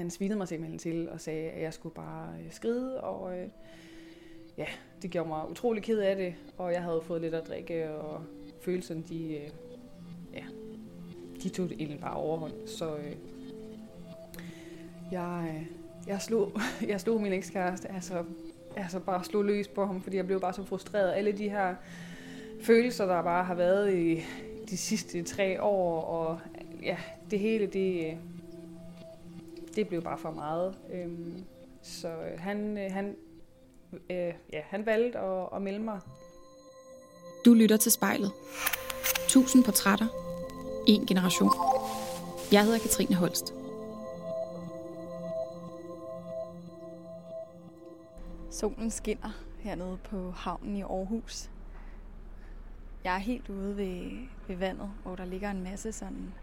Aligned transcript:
han 0.00 0.10
svinede 0.10 0.38
mig 0.38 0.48
simpelthen 0.48 0.78
til 0.78 1.08
og 1.08 1.20
sagde, 1.20 1.50
at 1.50 1.62
jeg 1.62 1.74
skulle 1.74 1.94
bare 1.94 2.28
øh, 2.44 2.52
skride, 2.52 3.00
og 3.00 3.38
øh, 3.38 3.48
ja, 4.58 4.66
det 5.02 5.10
gjorde 5.10 5.28
mig 5.28 5.50
utrolig 5.50 5.82
ked 5.82 5.98
af 5.98 6.16
det, 6.16 6.34
og 6.58 6.72
jeg 6.72 6.82
havde 6.82 7.00
fået 7.02 7.20
lidt 7.20 7.34
at 7.34 7.48
drikke, 7.48 7.90
og 7.90 8.20
følelserne, 8.60 9.02
de, 9.08 9.34
øh, 9.34 9.50
ja, 10.34 10.44
de 11.42 11.48
tog 11.48 11.68
det 11.68 11.76
egentlig 11.78 12.00
bare 12.00 12.14
overhånd, 12.14 12.52
så 12.66 12.96
øh, 12.96 13.16
jeg, 15.12 15.54
øh, 15.54 15.66
jeg, 16.06 16.20
slog, 16.20 16.52
jeg 16.88 17.00
slog 17.00 17.20
min 17.20 17.32
ekskæreste, 17.32 17.92
altså, 17.92 18.24
altså 18.76 19.00
bare 19.00 19.24
slog 19.24 19.44
løs 19.44 19.68
på 19.68 19.86
ham, 19.86 20.02
fordi 20.02 20.16
jeg 20.16 20.26
blev 20.26 20.40
bare 20.40 20.52
så 20.52 20.64
frustreret. 20.64 21.12
Alle 21.12 21.32
de 21.32 21.48
her 21.48 21.74
følelser, 22.62 23.06
der 23.06 23.22
bare 23.22 23.44
har 23.44 23.54
været 23.54 23.94
i 23.94 24.22
de 24.70 24.76
sidste 24.76 25.22
tre 25.22 25.62
år, 25.62 26.00
og 26.00 26.38
ja, 26.82 26.96
det 27.30 27.38
hele, 27.38 27.66
det, 27.66 28.06
øh, 28.06 28.16
det 29.76 29.88
blev 29.88 30.02
bare 30.02 30.18
for 30.18 30.30
meget. 30.30 30.74
Øhm, 30.92 31.44
så 31.82 32.08
han, 32.38 32.76
han, 32.90 33.16
øh, 33.92 34.34
ja, 34.52 34.60
han 34.64 34.86
valgte 34.86 35.18
at, 35.18 35.48
at 35.54 35.62
melde 35.62 35.78
mig. 35.78 36.00
Du 37.44 37.54
lytter 37.54 37.76
til 37.76 37.92
spejlet. 37.92 38.32
Tusind 39.28 39.64
portrætter. 39.64 40.06
En 40.86 41.06
generation. 41.06 41.50
Jeg 42.52 42.64
hedder 42.64 42.78
Katrine 42.78 43.14
Holst. 43.14 43.54
Solen 48.50 48.90
skinner 48.90 49.30
hernede 49.58 49.98
på 50.04 50.30
havnen 50.30 50.76
i 50.76 50.82
Aarhus. 50.82 51.50
Jeg 53.04 53.14
er 53.14 53.18
helt 53.18 53.48
ude 53.48 53.76
ved, 53.76 54.10
ved 54.48 54.56
vandet, 54.56 54.90
hvor 55.02 55.16
der 55.16 55.24
ligger 55.24 55.50
en 55.50 55.62
masse 55.62 55.92
sådan 55.92 56.34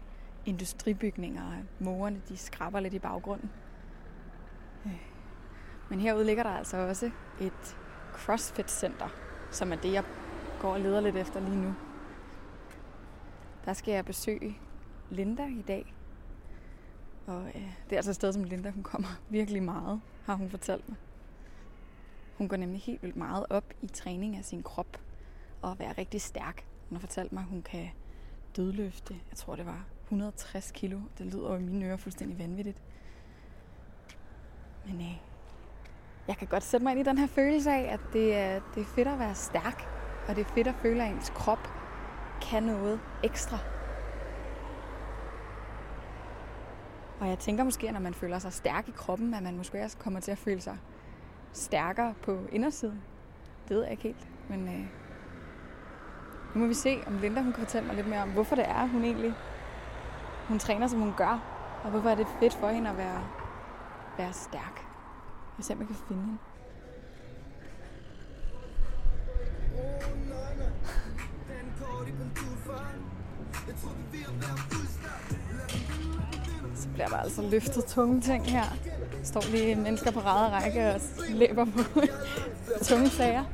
industribygninger, 0.48 1.52
Morerne, 1.78 2.22
de 2.28 2.36
skraber 2.36 2.80
lidt 2.80 2.94
i 2.94 2.98
baggrunden. 2.98 3.50
Øh. 4.86 5.00
Men 5.90 6.00
herude 6.00 6.24
ligger 6.24 6.42
der 6.42 6.50
altså 6.50 6.76
også 6.76 7.10
et 7.40 7.76
CrossFit-center, 8.12 9.08
som 9.50 9.72
er 9.72 9.76
det, 9.76 9.92
jeg 9.92 10.04
går 10.60 10.72
og 10.72 10.80
leder 10.80 11.00
lidt 11.00 11.16
efter 11.16 11.40
lige 11.40 11.56
nu. 11.56 11.74
Der 13.64 13.72
skal 13.72 13.94
jeg 13.94 14.04
besøge 14.04 14.58
Linda 15.10 15.46
i 15.46 15.62
dag. 15.68 15.94
Og 17.26 17.46
øh, 17.46 17.72
det 17.84 17.92
er 17.92 17.96
altså 17.96 18.10
et 18.10 18.16
sted, 18.16 18.32
som 18.32 18.44
Linda 18.44 18.70
hun 18.70 18.82
kommer 18.82 19.08
virkelig 19.28 19.62
meget, 19.62 20.00
har 20.24 20.34
hun 20.34 20.50
fortalt 20.50 20.88
mig. 20.88 20.98
Hun 22.38 22.48
går 22.48 22.56
nemlig 22.56 22.80
helt 22.80 23.02
vildt 23.02 23.16
meget 23.16 23.46
op 23.50 23.64
i 23.82 23.86
træning 23.86 24.36
af 24.36 24.44
sin 24.44 24.62
krop 24.62 25.00
og 25.62 25.78
være 25.78 25.92
rigtig 25.92 26.20
stærk. 26.20 26.64
Hun 26.88 26.96
har 26.96 27.00
fortalt 27.00 27.32
mig, 27.32 27.40
at 27.40 27.48
hun 27.48 27.62
kan 27.62 27.88
dødløfte, 28.56 29.14
jeg 29.30 29.36
tror 29.36 29.56
det 29.56 29.66
var 29.66 29.84
160 30.08 30.70
kilo. 30.70 31.00
Det 31.18 31.26
lyder 31.26 31.52
jo 31.52 31.56
i 31.56 31.62
mine 31.62 31.86
ører 31.86 31.96
fuldstændig 31.96 32.38
vanvittigt. 32.38 32.82
Men 34.86 35.00
øh, 35.00 35.16
jeg 36.28 36.36
kan 36.36 36.48
godt 36.48 36.62
sætte 36.62 36.84
mig 36.84 36.90
ind 36.90 37.00
i 37.00 37.02
den 37.02 37.18
her 37.18 37.26
følelse 37.26 37.70
af, 37.70 37.92
at 37.92 38.00
det 38.12 38.36
er, 38.36 38.60
det 38.74 38.80
er 38.80 38.84
fedt 38.84 39.08
at 39.08 39.18
være 39.18 39.34
stærk. 39.34 39.88
Og 40.28 40.36
det 40.36 40.46
er 40.46 40.48
fedt 40.54 40.66
at 40.66 40.74
føle, 40.74 41.04
at 41.04 41.14
ens 41.14 41.30
krop 41.30 41.68
kan 42.42 42.62
noget 42.62 43.00
ekstra. 43.22 43.58
Og 47.20 47.28
jeg 47.28 47.38
tænker 47.38 47.64
måske, 47.64 47.86
at 47.86 47.92
når 47.92 48.00
man 48.00 48.14
føler 48.14 48.38
sig 48.38 48.52
stærk 48.52 48.88
i 48.88 48.92
kroppen, 48.96 49.34
at 49.34 49.42
man 49.42 49.56
måske 49.56 49.82
også 49.82 49.96
kommer 49.96 50.20
til 50.20 50.30
at 50.30 50.38
føle 50.38 50.60
sig 50.60 50.78
stærkere 51.52 52.14
på 52.22 52.38
indersiden. 52.52 53.02
Det 53.68 53.76
ved 53.76 53.82
jeg 53.82 53.90
ikke 53.90 54.02
helt, 54.02 54.28
men 54.48 54.68
øh, 54.68 54.86
nu 56.54 56.60
må 56.60 56.66
vi 56.66 56.74
se, 56.74 56.98
om 57.06 57.18
Linda 57.18 57.42
hun 57.42 57.52
kan 57.52 57.64
fortælle 57.64 57.86
mig 57.86 57.96
lidt 57.96 58.08
mere 58.08 58.22
om, 58.22 58.30
hvorfor 58.30 58.56
det 58.56 58.68
er, 58.68 58.86
hun 58.86 59.04
egentlig 59.04 59.34
hun 60.48 60.58
træner, 60.58 60.86
som 60.86 61.00
hun 61.00 61.14
gør, 61.16 61.42
og 61.84 61.90
hvorfor 61.90 62.08
er 62.10 62.14
det 62.14 62.26
fedt 62.40 62.54
for 62.54 62.68
hende 62.68 62.90
at 62.90 62.96
være, 62.96 63.22
være 64.18 64.32
stærk. 64.32 64.86
Jeg 65.58 65.64
ser, 65.64 65.74
om 65.74 65.80
jeg 65.80 65.86
kan 65.86 65.96
finde 66.08 66.22
hende. 66.22 66.38
Så 76.74 76.88
bliver 76.88 77.08
der 77.08 77.16
altså 77.16 77.42
løftet 77.42 77.84
tunge 77.84 78.20
ting 78.20 78.46
her. 78.46 78.64
Står 79.24 79.42
lige 79.50 79.76
mennesker 79.76 80.10
på 80.10 80.20
række 80.20 80.94
og 80.94 81.00
løber 81.28 81.64
på 81.64 82.00
tunge 82.88 83.08
sager. 83.08 83.44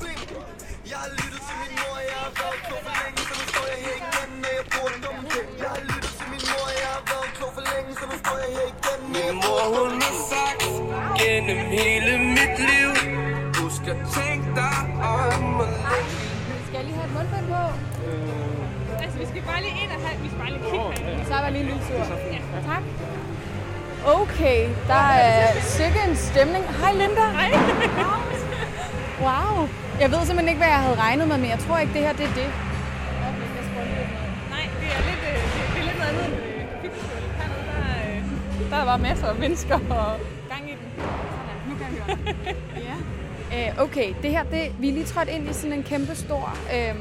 Min 9.15 9.35
mor, 9.43 9.63
hun 9.75 9.93
har 10.03 10.15
sagt 10.33 10.63
gennem 11.21 11.59
hele 11.77 12.13
mit 12.37 12.57
liv, 12.71 12.91
husk 13.61 13.83
at 13.93 13.99
tænke 14.17 14.49
dig 14.61 14.77
om 15.17 15.55
og 15.61 15.67
Skal 16.67 16.77
jeg 16.79 16.85
lige 16.85 16.97
have 17.01 17.07
et 17.11 17.15
mundbind 17.17 17.47
på? 17.55 17.63
Øh, 18.09 19.03
altså, 19.05 19.19
vi 19.19 19.27
skal 19.31 19.43
bare 19.51 19.61
lige 19.67 19.77
ind 19.83 19.91
og 19.97 20.01
have, 20.07 20.23
vi 20.23 20.29
skal 20.29 20.39
bare 20.43 20.51
lige 20.55 20.65
kigge 20.71 21.05
herinde. 21.05 21.25
Så 21.29 21.35
er 21.35 21.43
der 21.45 21.51
lige 21.51 21.63
en 21.65 21.67
lille 21.67 21.83
tur. 21.89 22.05
Ja. 22.37 22.41
Tak. 22.73 22.83
Okay, 24.21 24.61
der 24.93 25.05
er 25.29 25.61
sikkert 25.79 26.09
en 26.09 26.17
stemning. 26.17 26.65
Hej 26.81 26.93
Linda. 26.93 27.25
Hej. 27.39 27.51
Wow. 29.27 29.69
Jeg 30.01 30.09
ved 30.13 30.19
simpelthen 30.19 30.49
ikke, 30.49 30.63
hvad 30.65 30.73
jeg 30.77 30.83
havde 30.87 30.99
regnet 31.07 31.29
med, 31.29 31.37
men 31.39 31.49
jeg 31.55 31.59
tror 31.59 31.79
ikke, 31.79 31.93
det 31.93 32.01
her 32.07 32.13
det 32.13 32.27
er 32.31 32.35
det. 32.43 32.49
Der 38.75 38.81
er 38.81 38.85
bare 38.85 38.99
masser 38.99 39.27
af 39.27 39.35
mennesker 39.35 39.75
og 39.75 40.19
gang 40.49 40.71
i 40.71 40.75
den. 40.81 40.89
Sådan, 40.99 41.59
nu 41.69 41.75
kan 41.75 41.87
jeg 41.97 42.17
høre 42.17 42.45
ja. 42.89 43.71
Øh, 43.71 43.83
okay, 43.83 44.15
det 44.23 44.31
her, 44.31 44.43
det, 44.43 44.75
vi 44.81 44.89
er 44.89 44.93
lige 44.93 45.05
trådt 45.05 45.29
ind 45.29 45.51
i 45.51 45.53
sådan 45.53 45.73
en 45.73 45.83
kæmpe 45.83 46.15
stor... 46.15 46.57
Øh, 46.75 46.95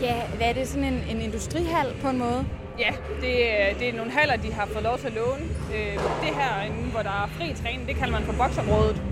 ja, 0.00 0.26
hvad 0.36 0.46
er 0.48 0.52
det? 0.52 0.68
Sådan 0.68 0.84
en, 0.84 1.04
en 1.10 1.20
industrihal 1.20 1.94
på 2.02 2.08
en 2.08 2.18
måde? 2.18 2.46
Ja, 2.78 2.92
det, 3.20 3.60
er, 3.60 3.74
det 3.78 3.88
er 3.88 3.92
nogle 3.92 4.10
haller, 4.10 4.36
de 4.36 4.52
har 4.52 4.66
fået 4.66 4.84
lov 4.84 4.98
til 4.98 5.06
at 5.06 5.12
låne. 5.12 5.44
Øh, 5.74 5.92
det 5.94 6.34
her, 6.40 6.72
hvor 6.92 7.02
der 7.02 7.24
er 7.24 7.26
fri 7.26 7.54
træning, 7.62 7.88
det 7.88 7.96
kalder 7.96 8.12
man 8.12 8.22
for 8.22 8.32
boksområdet. 8.32 9.02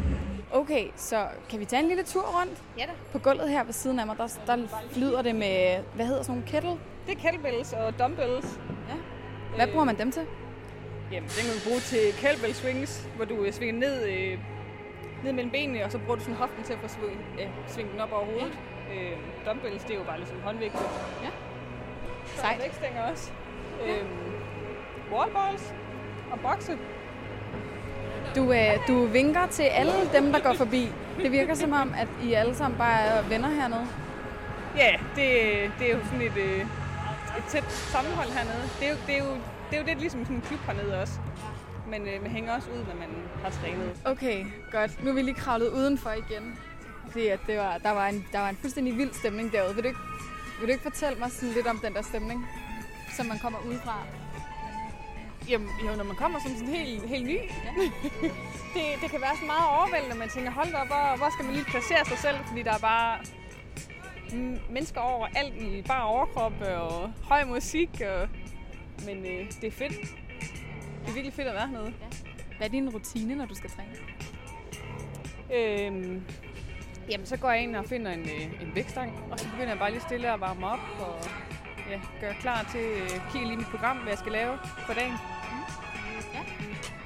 Okay, 0.51 0.85
så 0.97 1.27
kan 1.51 1.61
vi 1.61 1.65
tage 1.65 1.83
en 1.83 1.89
lille 1.89 2.03
tur 2.03 2.41
rundt? 2.41 2.59
Ja 2.79 2.83
da. 2.83 2.93
På 3.13 3.19
gulvet 3.19 3.49
her 3.49 3.65
ved 3.65 3.73
siden 3.73 3.99
af 3.99 4.07
mig, 4.07 4.17
der, 4.17 4.29
der 4.47 4.57
flyder 4.91 5.23
det 5.23 5.35
med, 5.35 5.77
hvad 5.95 6.07
hedder 6.07 6.23
sådan 6.23 6.35
nogle 6.35 6.51
kettle? 6.51 6.71
Det 7.07 7.17
er 7.17 7.21
kettlebells 7.21 7.73
og 7.73 7.99
dumbbells. 7.99 8.59
Ja. 8.89 8.95
Hvad 9.57 9.67
bruger 9.67 9.85
man 9.85 9.99
dem 9.99 10.13
til? 10.13 10.23
Jamen, 11.13 11.29
den 11.37 11.45
kan 11.47 11.55
du 11.55 11.69
bruge 11.69 11.81
til 11.81 12.05
kettlebell 12.21 12.55
swings, 12.55 13.09
hvor 13.17 13.25
du 13.25 13.45
øh, 13.45 13.53
svinger 13.53 13.75
ned, 13.75 14.09
øh, 14.09 14.39
ned 15.25 15.33
mellem 15.33 15.51
benene, 15.51 15.85
og 15.85 15.93
så 15.93 15.99
bruger 15.99 16.17
du 16.17 16.21
sådan 16.21 16.35
hoften 16.35 16.65
til 16.65 16.73
at 16.73 16.79
få 16.79 16.89
sving, 16.89 17.21
øh, 17.41 17.49
svinge 17.69 17.93
den 17.93 18.01
op 18.01 18.13
over 18.13 18.25
hovedet. 18.25 18.59
Ja. 18.91 18.95
Øh, 18.95 19.17
dumbbells, 19.47 19.83
det 19.83 19.91
er 19.91 19.99
jo 19.99 20.05
bare 20.05 20.19
ligesom 20.19 20.37
håndvægte. 20.45 20.79
Ja. 21.23 21.29
Sejt. 22.37 22.63
vægtstænger 22.63 23.03
også. 23.11 23.31
Ja. 23.87 23.93
Øh, 23.93 24.05
wallballs 25.13 25.75
og 26.33 26.41
bokse. 26.41 26.79
Du, 28.37 28.53
øh, 28.53 28.89
du 28.89 29.07
vinker 29.07 29.47
til 29.47 29.63
alle 29.63 29.93
dem, 30.13 30.33
der 30.33 30.41
går 30.41 30.55
forbi. 30.55 30.89
Det 31.23 31.33
virker 31.33 31.55
som 31.55 31.73
om, 31.73 31.95
at 31.99 32.09
I 32.23 32.33
alle 32.33 32.55
sammen 32.55 32.79
bare 32.79 33.01
er 33.01 33.23
venner 33.29 33.49
hernede. 33.49 33.87
Ja, 34.77 34.91
det, 35.17 35.27
det 35.79 35.91
er 35.91 35.97
jo 35.97 36.05
sådan 36.05 36.23
et, 36.23 36.37
øh, 36.37 36.61
et 37.39 37.45
tæt 37.49 37.73
sammenhold 37.73 38.29
hernede. 38.29 38.63
Det 38.81 38.87
er 38.87 38.91
jo, 38.91 38.97
det 39.07 39.15
er 39.15 39.19
jo, 39.19 39.37
det 39.73 39.79
er 39.79 39.83
jo 39.83 39.89
lidt 39.89 40.01
ligesom 40.01 40.25
sådan 40.25 40.37
en 40.37 40.43
klub 40.43 40.61
hernede 40.61 41.01
også. 41.01 41.13
Men 41.89 42.09
øh, 42.09 42.23
man 42.23 42.31
hænger 42.31 42.55
også 42.55 42.71
ud, 42.71 42.79
når 42.79 42.95
man 42.95 43.11
har 43.43 43.51
trænet. 43.51 44.01
Okay, 44.05 44.47
godt. 44.73 45.05
Nu 45.05 45.11
er 45.11 45.15
vi 45.15 45.23
lige 45.23 45.35
kravlet 45.35 45.69
udenfor 45.69 46.11
igen. 46.11 46.59
Fordi 47.11 47.27
at 47.27 47.41
det 47.47 47.59
var, 47.59 47.79
der, 47.79 47.91
var 47.91 48.09
en, 48.09 48.27
der 48.33 48.39
var 48.39 48.49
en 48.49 48.57
fuldstændig 48.57 48.99
vild 48.99 49.13
stemning 49.13 49.53
derude. 49.53 49.75
Vil 49.75 49.85
du 49.85 49.89
ikke, 49.89 50.01
vil 50.59 50.69
du 50.69 50.73
ikke 50.73 50.83
fortælle 50.83 51.19
mig 51.19 51.31
sådan 51.31 51.55
lidt 51.55 51.67
om 51.67 51.79
den 51.79 51.95
der 51.95 52.03
stemning, 52.03 52.47
som 53.17 53.27
man 53.27 53.39
kommer 53.39 53.59
udefra? 53.69 54.07
Jamen, 55.49 55.69
jo, 55.87 55.97
når 55.97 56.05
man 56.05 56.17
kommer 56.17 56.39
som 56.41 56.53
sådan 56.57 56.75
helt, 56.75 57.09
helt 57.09 57.27
ny. 57.27 57.39
Ja. 57.67 57.73
det, 58.75 58.85
det 59.03 59.11
kan 59.11 59.21
være 59.21 59.37
så 59.41 59.45
meget 59.47 59.67
overvældende, 59.79 60.17
man 60.17 60.29
tænker, 60.29 60.51
hold 60.51 60.75
op, 60.75 60.87
hvor, 60.87 61.17
hvor 61.17 61.31
skal 61.33 61.45
man 61.45 61.55
lige 61.55 61.65
placere 61.65 62.05
sig 62.05 62.19
selv? 62.19 62.37
Fordi 62.49 62.63
der 62.63 62.73
er 62.73 62.79
bare 62.79 63.19
mennesker 64.71 65.01
over 65.01 65.27
alt 65.35 65.55
i 65.55 65.83
bare 65.83 66.05
overkrop 66.05 66.53
og 66.61 67.13
høj 67.23 67.45
musik. 67.45 67.91
Og, 68.01 68.29
men 69.07 69.17
øh, 69.27 69.53
det 69.61 69.65
er 69.65 69.71
fedt. 69.71 69.93
Det 71.01 71.09
er 71.09 71.13
virkelig 71.13 71.33
fedt 71.33 71.49
at 71.49 71.55
være 71.55 71.69
hernede. 71.69 71.95
Ja. 72.01 72.07
Hvad 72.57 72.67
er 72.67 72.71
din 72.71 72.89
rutine, 72.89 73.35
når 73.35 73.47
du 73.47 73.55
skal 73.55 73.71
træne? 73.71 73.97
Øhm, 75.55 76.23
jamen, 77.11 77.27
så 77.27 77.37
går 77.37 77.51
jeg 77.51 77.63
ind 77.63 77.77
og 77.77 77.85
finder 77.85 78.13
en, 78.13 78.21
øh, 78.21 78.63
en 78.63 78.75
vægtstang, 78.75 79.13
og 79.31 79.39
så 79.39 79.51
begynder 79.51 79.69
jeg 79.69 79.79
bare 79.79 79.91
lige 79.91 80.01
stille 80.01 80.33
at 80.33 80.41
varme 80.41 80.67
op 80.67 80.79
og 81.01 81.25
ja, 81.91 82.01
gøre 82.21 82.35
klar 82.41 82.69
til 82.73 82.79
at 82.79 83.03
øh, 83.03 83.33
kigge 83.33 83.47
lige 83.47 83.57
mit 83.57 83.67
program, 83.67 83.97
hvad 83.97 84.09
jeg 84.09 84.19
skal 84.19 84.33
lave 84.33 84.59
for 84.87 84.95
dagen. 84.95 85.17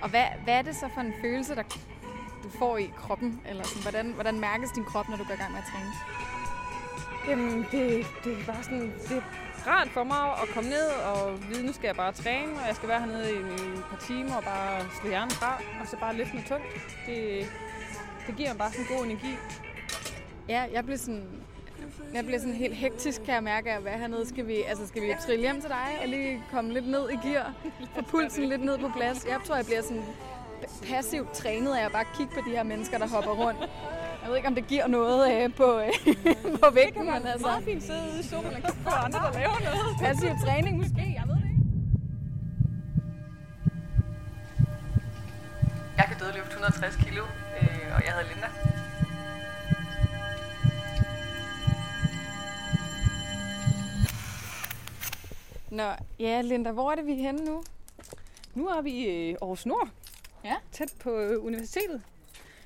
Og 0.03 0.09
hvad, 0.11 0.25
hvad 0.45 0.55
er 0.55 0.63
det 0.63 0.77
så 0.77 0.89
for 0.95 1.01
en 1.01 1.15
følelse, 1.21 1.55
der 1.55 1.63
du 2.43 2.49
får 2.59 2.77
i 2.77 2.91
kroppen? 2.97 3.41
Eller 3.49 3.65
sådan, 3.65 3.83
hvordan, 3.83 4.13
hvordan 4.13 4.41
mærkes 4.41 4.71
din 4.71 4.85
krop, 4.85 5.09
når 5.09 5.17
du 5.17 5.25
går 5.25 5.35
i 5.35 5.37
gang 5.37 5.53
med 5.53 5.61
at 5.61 5.67
træne? 5.73 5.93
Jamen, 7.29 7.67
det, 7.73 8.07
det 8.25 8.33
er 8.33 8.45
bare 8.47 8.63
sådan, 8.63 8.93
det 9.09 9.23
rart 9.67 9.89
for 9.89 10.05
mig 10.05 10.25
at 10.43 10.49
komme 10.55 10.71
ned 10.71 10.89
og 11.13 11.49
vide, 11.49 11.67
nu 11.67 11.73
skal 11.73 11.87
jeg 11.87 11.97
bare 11.97 12.13
træne, 12.13 12.53
og 12.53 12.67
jeg 12.69 12.77
skal 12.77 12.89
være 12.89 13.01
hernede 13.01 13.33
i 13.33 13.37
et 13.37 13.85
par 13.91 13.97
timer 14.07 14.37
og 14.37 14.45
bare 14.45 14.81
slå 15.01 15.09
hjernen 15.09 15.31
fra, 15.31 15.61
og 15.81 15.89
så 15.89 15.97
bare 15.97 16.17
løfte 16.17 16.35
noget 16.35 16.49
tungt. 16.49 16.67
Det, 17.07 17.47
det 18.27 18.37
giver 18.37 18.49
mig 18.49 18.59
bare 18.59 18.73
sådan 18.73 18.97
god 18.97 19.05
energi. 19.05 19.35
Ja, 20.49 20.65
jeg 20.73 20.85
bliver 20.85 20.99
sådan, 20.99 21.27
jeg 22.15 22.25
bliver 22.25 22.39
sådan 22.41 22.55
helt 22.55 22.75
hektisk, 22.75 23.23
kan 23.25 23.35
jeg 23.35 23.43
mærke, 23.43 23.73
at 23.73 23.85
være 23.85 23.99
hernede. 23.99 24.29
Skal 24.29 24.47
vi, 24.47 24.63
altså, 24.63 24.87
skal 24.87 25.03
vi 25.03 25.15
trille 25.27 25.41
hjem 25.41 25.61
til 25.61 25.71
dig 25.71 25.99
og 26.03 26.09
lige 26.09 26.43
komme 26.51 26.73
lidt 26.73 26.89
ned 26.89 27.11
i 27.11 27.29
gear? 27.29 27.53
Få 27.95 28.03
pulsen 28.03 28.45
lidt 28.45 28.65
ned 28.65 28.79
på 28.79 28.91
plads? 28.97 29.25
Jeg 29.25 29.39
tror, 29.45 29.57
jeg 29.57 29.67
bliver 29.67 29.83
sådan 29.83 30.05
passivt 30.91 31.33
trænet 31.33 31.75
af 31.77 31.85
at 31.85 31.93
bare 31.93 32.05
kigge 32.17 32.35
på 32.35 32.41
de 32.47 32.51
her 32.51 32.63
mennesker, 32.63 32.99
der 32.99 33.09
hopper 33.09 33.31
rundt. 33.31 33.71
Jeg 34.27 34.31
ved 34.31 34.37
ikke, 34.37 34.49
om 34.49 34.55
det 34.55 34.67
giver 34.67 34.87
noget 34.87 35.43
øh, 35.43 35.55
på, 35.55 35.79
øh, 35.79 35.93
på 36.63 36.71
vægten, 36.71 36.87
Det 36.87 36.95
kan 36.95 37.05
man 37.05 37.27
altså. 37.27 37.47
meget 37.47 37.65
fint 37.65 37.83
sidde 37.83 38.03
ude 38.13 38.21
i 38.21 38.23
solen 38.23 38.47
og 38.47 38.63
kigge 38.63 38.83
på 38.85 38.91
andre, 38.91 39.19
der 39.19 39.33
laver 39.33 39.61
noget. 39.65 39.97
Passiv 40.01 40.31
træning 40.45 40.77
måske, 40.77 41.15
jeg 41.19 41.25
ved 41.27 41.35
det 41.37 41.51
ikke. 41.51 41.63
Jeg 45.97 46.05
kan 46.09 46.17
dødløfte 46.19 46.49
160 46.51 46.97
kilo, 46.97 47.23
øh, 47.23 47.95
og 47.97 48.03
jeg 48.05 48.13
hedder 48.13 48.29
Linda. 48.33 48.49
Nå, 55.71 55.93
ja, 56.19 56.41
Linda, 56.41 56.71
hvor 56.71 56.91
er 56.91 56.95
det, 56.95 57.07
vi 57.07 57.13
er 57.13 57.17
henne 57.17 57.45
nu? 57.45 57.65
Nu 58.55 58.69
er 58.69 58.81
vi 58.81 58.91
i 58.91 59.31
øh, 59.31 59.37
Aarhus 59.43 59.67
Nord. 59.67 59.89
Ja. 60.45 60.55
Tæt 60.73 60.93
på 61.01 61.11
øh, 61.11 61.45
universitetet. 61.45 62.03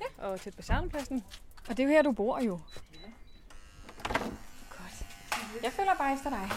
Ja. 0.01 0.27
Og 0.29 0.41
tæt 0.41 0.55
på 0.57 0.63
Sjernpladsen. 0.63 1.25
Og 1.69 1.77
det 1.77 1.81
er 1.81 1.85
jo 1.85 1.91
her, 1.91 2.03
du 2.03 2.13
bor 2.13 2.41
jo. 2.41 2.61
Godt. 4.69 5.07
Jeg 5.63 5.73
følger 5.73 5.95
bare 5.95 6.13
efter 6.13 6.31
dig. 6.31 6.49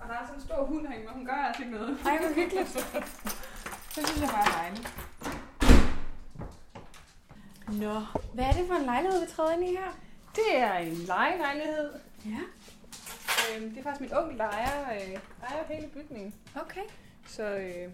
Og 0.00 0.08
der 0.08 0.14
er 0.14 0.26
sådan 0.26 0.40
en 0.40 0.46
stor 0.46 0.66
hund 0.66 0.86
herinde, 0.86 1.08
og 1.08 1.14
hun 1.14 1.26
gør 1.26 1.32
altså 1.32 1.62
ikke 1.62 1.74
noget. 1.74 1.98
Ej, 2.04 2.18
hvor 2.18 2.34
hyggeligt. 2.34 2.72
Det 3.96 4.06
synes 4.08 4.20
jeg 4.20 4.28
bare 4.28 4.46
er 4.46 4.58
dejligt. 4.62 4.94
Nå, 7.68 8.00
hvad 8.34 8.44
er 8.44 8.52
det 8.52 8.66
for 8.68 8.74
en 8.74 8.84
lejlighed, 8.84 9.20
vi 9.20 9.26
træder 9.32 9.52
ind 9.52 9.64
i 9.64 9.70
her? 9.70 9.90
Det 10.34 10.56
er 10.58 10.72
en 10.74 10.92
lejelejlighed. 10.94 11.92
Ja. 12.26 12.40
Øh, 13.56 13.62
det 13.62 13.78
er 13.78 13.82
faktisk 13.82 14.00
min 14.00 14.12
onkel, 14.14 14.38
der 14.38 14.48
ejer, 14.48 14.94
øh, 14.94 15.18
ejer 15.42 15.64
hele 15.74 15.88
bygningen. 15.88 16.34
Okay. 16.60 16.80
Så 17.26 17.42
øh, 17.42 17.90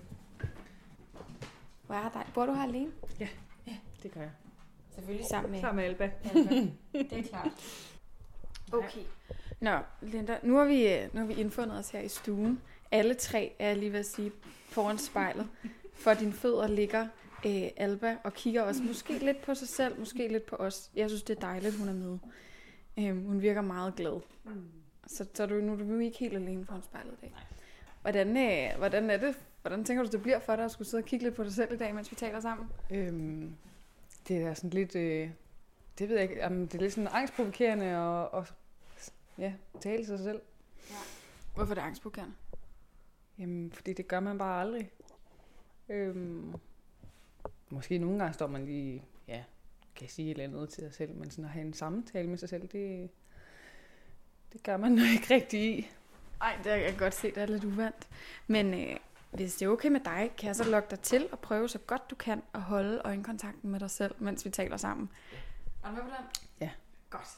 Hvor 1.87 1.95
er 1.95 2.09
dig? 2.09 2.27
Bor 2.35 2.47
du 2.47 2.53
her 2.55 2.63
alene? 2.63 2.93
det 4.03 4.13
gør 4.15 4.21
jeg. 4.21 4.31
Selvfølgelig 4.95 5.27
sammen 5.27 5.53
med 5.53 5.61
Sammen 5.61 5.77
med 5.77 5.85
Alba. 5.85 6.11
Det 7.11 7.19
er 7.19 7.23
klart. 7.23 7.49
Okay. 8.73 9.01
Nå, 9.61 9.79
Linda, 10.03 10.39
nu 10.43 10.57
har, 10.57 10.65
vi, 10.65 11.09
nu 11.13 11.21
har 11.21 11.27
vi 11.27 11.35
indfundet 11.35 11.79
os 11.79 11.91
her 11.91 12.01
i 12.01 12.09
stuen. 12.09 12.61
Alle 12.91 13.15
tre, 13.15 13.53
er 13.59 13.75
lige 13.75 13.93
ved 13.93 13.99
at 13.99 14.07
sige, 14.07 14.33
foran 14.69 14.99
spejlet. 14.99 15.49
For 15.95 16.15
dine 16.15 16.33
fødder 16.33 16.69
ligger 16.69 17.07
øh, 17.47 17.63
Alba 17.77 18.17
og 18.25 18.35
kigger 18.35 18.63
også 18.63 18.83
måske 18.83 19.19
lidt 19.19 19.43
på 19.43 19.55
sig 19.55 19.69
selv, 19.69 19.99
måske 19.99 20.29
lidt 20.29 20.47
på 20.47 20.57
os. 20.57 20.91
Jeg 20.95 21.11
synes, 21.11 21.23
det 21.23 21.37
er 21.37 21.41
dejligt, 21.41 21.79
hun 21.79 21.89
er 21.89 21.93
med. 21.93 22.19
Øhm, 22.99 23.25
hun 23.27 23.43
virker 23.43 23.61
meget 23.61 23.95
glad. 23.95 24.21
Så, 25.07 25.27
så 25.35 25.43
er 25.43 25.47
du, 25.47 25.55
nu 25.55 25.73
er 25.73 25.77
du 25.77 25.99
ikke 25.99 26.19
helt 26.19 26.35
alene 26.35 26.67
foran 26.67 26.83
spejlet 26.83 27.13
i 27.13 27.21
dag. 27.21 27.35
Hvordan, 28.03 28.37
øh, 28.37 28.79
hvordan 28.79 29.11
er 29.11 29.17
det? 29.17 29.37
Hvordan 29.63 29.85
tænker 29.85 30.05
du, 30.05 30.11
det 30.11 30.23
bliver 30.23 30.39
for 30.39 30.57
dig 30.57 30.65
at 30.65 30.71
skulle 30.71 30.89
sidde 30.89 31.01
og 31.01 31.05
kigge 31.05 31.25
lidt 31.25 31.35
på 31.35 31.45
dig 31.45 31.53
selv 31.53 31.73
i 31.73 31.77
dag, 31.77 31.95
mens 31.95 32.11
vi 32.11 32.17
taler 32.17 32.41
sammen? 32.41 32.69
Øhm, 32.91 33.55
det 34.29 34.37
er 34.37 34.55
sådan 34.55 34.71
lidt, 34.71 34.97
øh, 34.97 35.31
det 35.99 36.09
ved 36.09 36.19
jeg 36.19 36.31
ikke, 36.31 36.47
um, 36.47 36.69
det 36.69 36.75
er 36.75 36.79
lidt 36.79 36.93
sådan 36.93 37.09
angstprovokerende 37.13 37.99
og, 37.99 38.35
og 38.35 38.47
ja, 39.39 39.53
tale 39.81 40.07
sig 40.07 40.19
selv. 40.19 40.43
Hvorfor 41.55 41.71
er 41.71 41.75
det 41.75 41.83
angstprovokerende? 41.83 42.35
Jamen, 43.39 43.73
fordi 43.73 43.93
det 43.93 44.09
gør 44.09 44.21
man 44.21 44.39
bare 44.39 44.61
aldrig. 44.61 44.91
Øhm, 45.89 46.55
måske 47.71 47.99
nogle 47.99 48.19
gange 48.19 48.35
står 48.35 48.47
man 48.47 48.65
lige, 48.65 49.05
ja, 49.29 49.45
kan 49.95 50.09
sige 50.09 50.31
et 50.31 50.31
eller 50.31 50.45
andet 50.45 50.69
til 50.69 50.83
sig 50.83 50.95
selv, 50.95 51.15
men 51.15 51.31
sådan 51.31 51.45
at 51.45 51.51
have 51.51 51.67
en 51.67 51.73
samtale 51.73 52.29
med 52.29 52.39
sig 52.39 52.49
selv, 52.49 52.69
det, 52.69 53.11
det 54.53 54.63
gør 54.63 54.77
man 54.77 54.99
ikke 55.15 55.35
rigtig 55.35 55.79
i. 55.79 55.89
Ej, 56.41 56.57
det 56.57 56.65
kan 56.65 56.81
jeg 56.81 56.97
godt 56.99 57.15
se, 57.15 57.31
det 57.31 57.37
er 57.37 57.47
lidt 57.47 57.65
uvandt. 57.65 58.09
Men 58.47 58.75
øh, 58.75 58.97
hvis 59.33 59.55
det 59.55 59.67
er 59.67 59.71
okay 59.71 59.89
med 59.89 60.01
dig, 60.01 60.31
kan 60.39 60.47
jeg 60.47 60.57
så 60.57 60.65
lokke 60.65 60.91
dig 60.91 61.01
til 61.01 61.29
og 61.33 61.39
prøve 61.39 61.69
så 61.69 61.79
godt 61.79 62.11
du 62.11 62.15
kan 62.15 62.43
at 62.55 62.61
holde 62.61 63.01
øjenkontakten 63.05 63.71
med 63.71 63.81
dig 63.81 63.91
selv, 63.91 64.15
mens 64.19 64.45
vi 64.45 64.51
taler 64.51 64.77
sammen. 64.77 65.09
Er 65.85 65.89
du 65.89 65.95
med 65.95 66.03
på 66.03 66.09
den? 66.09 66.27
Ja. 66.61 66.71
Godt. 67.11 67.29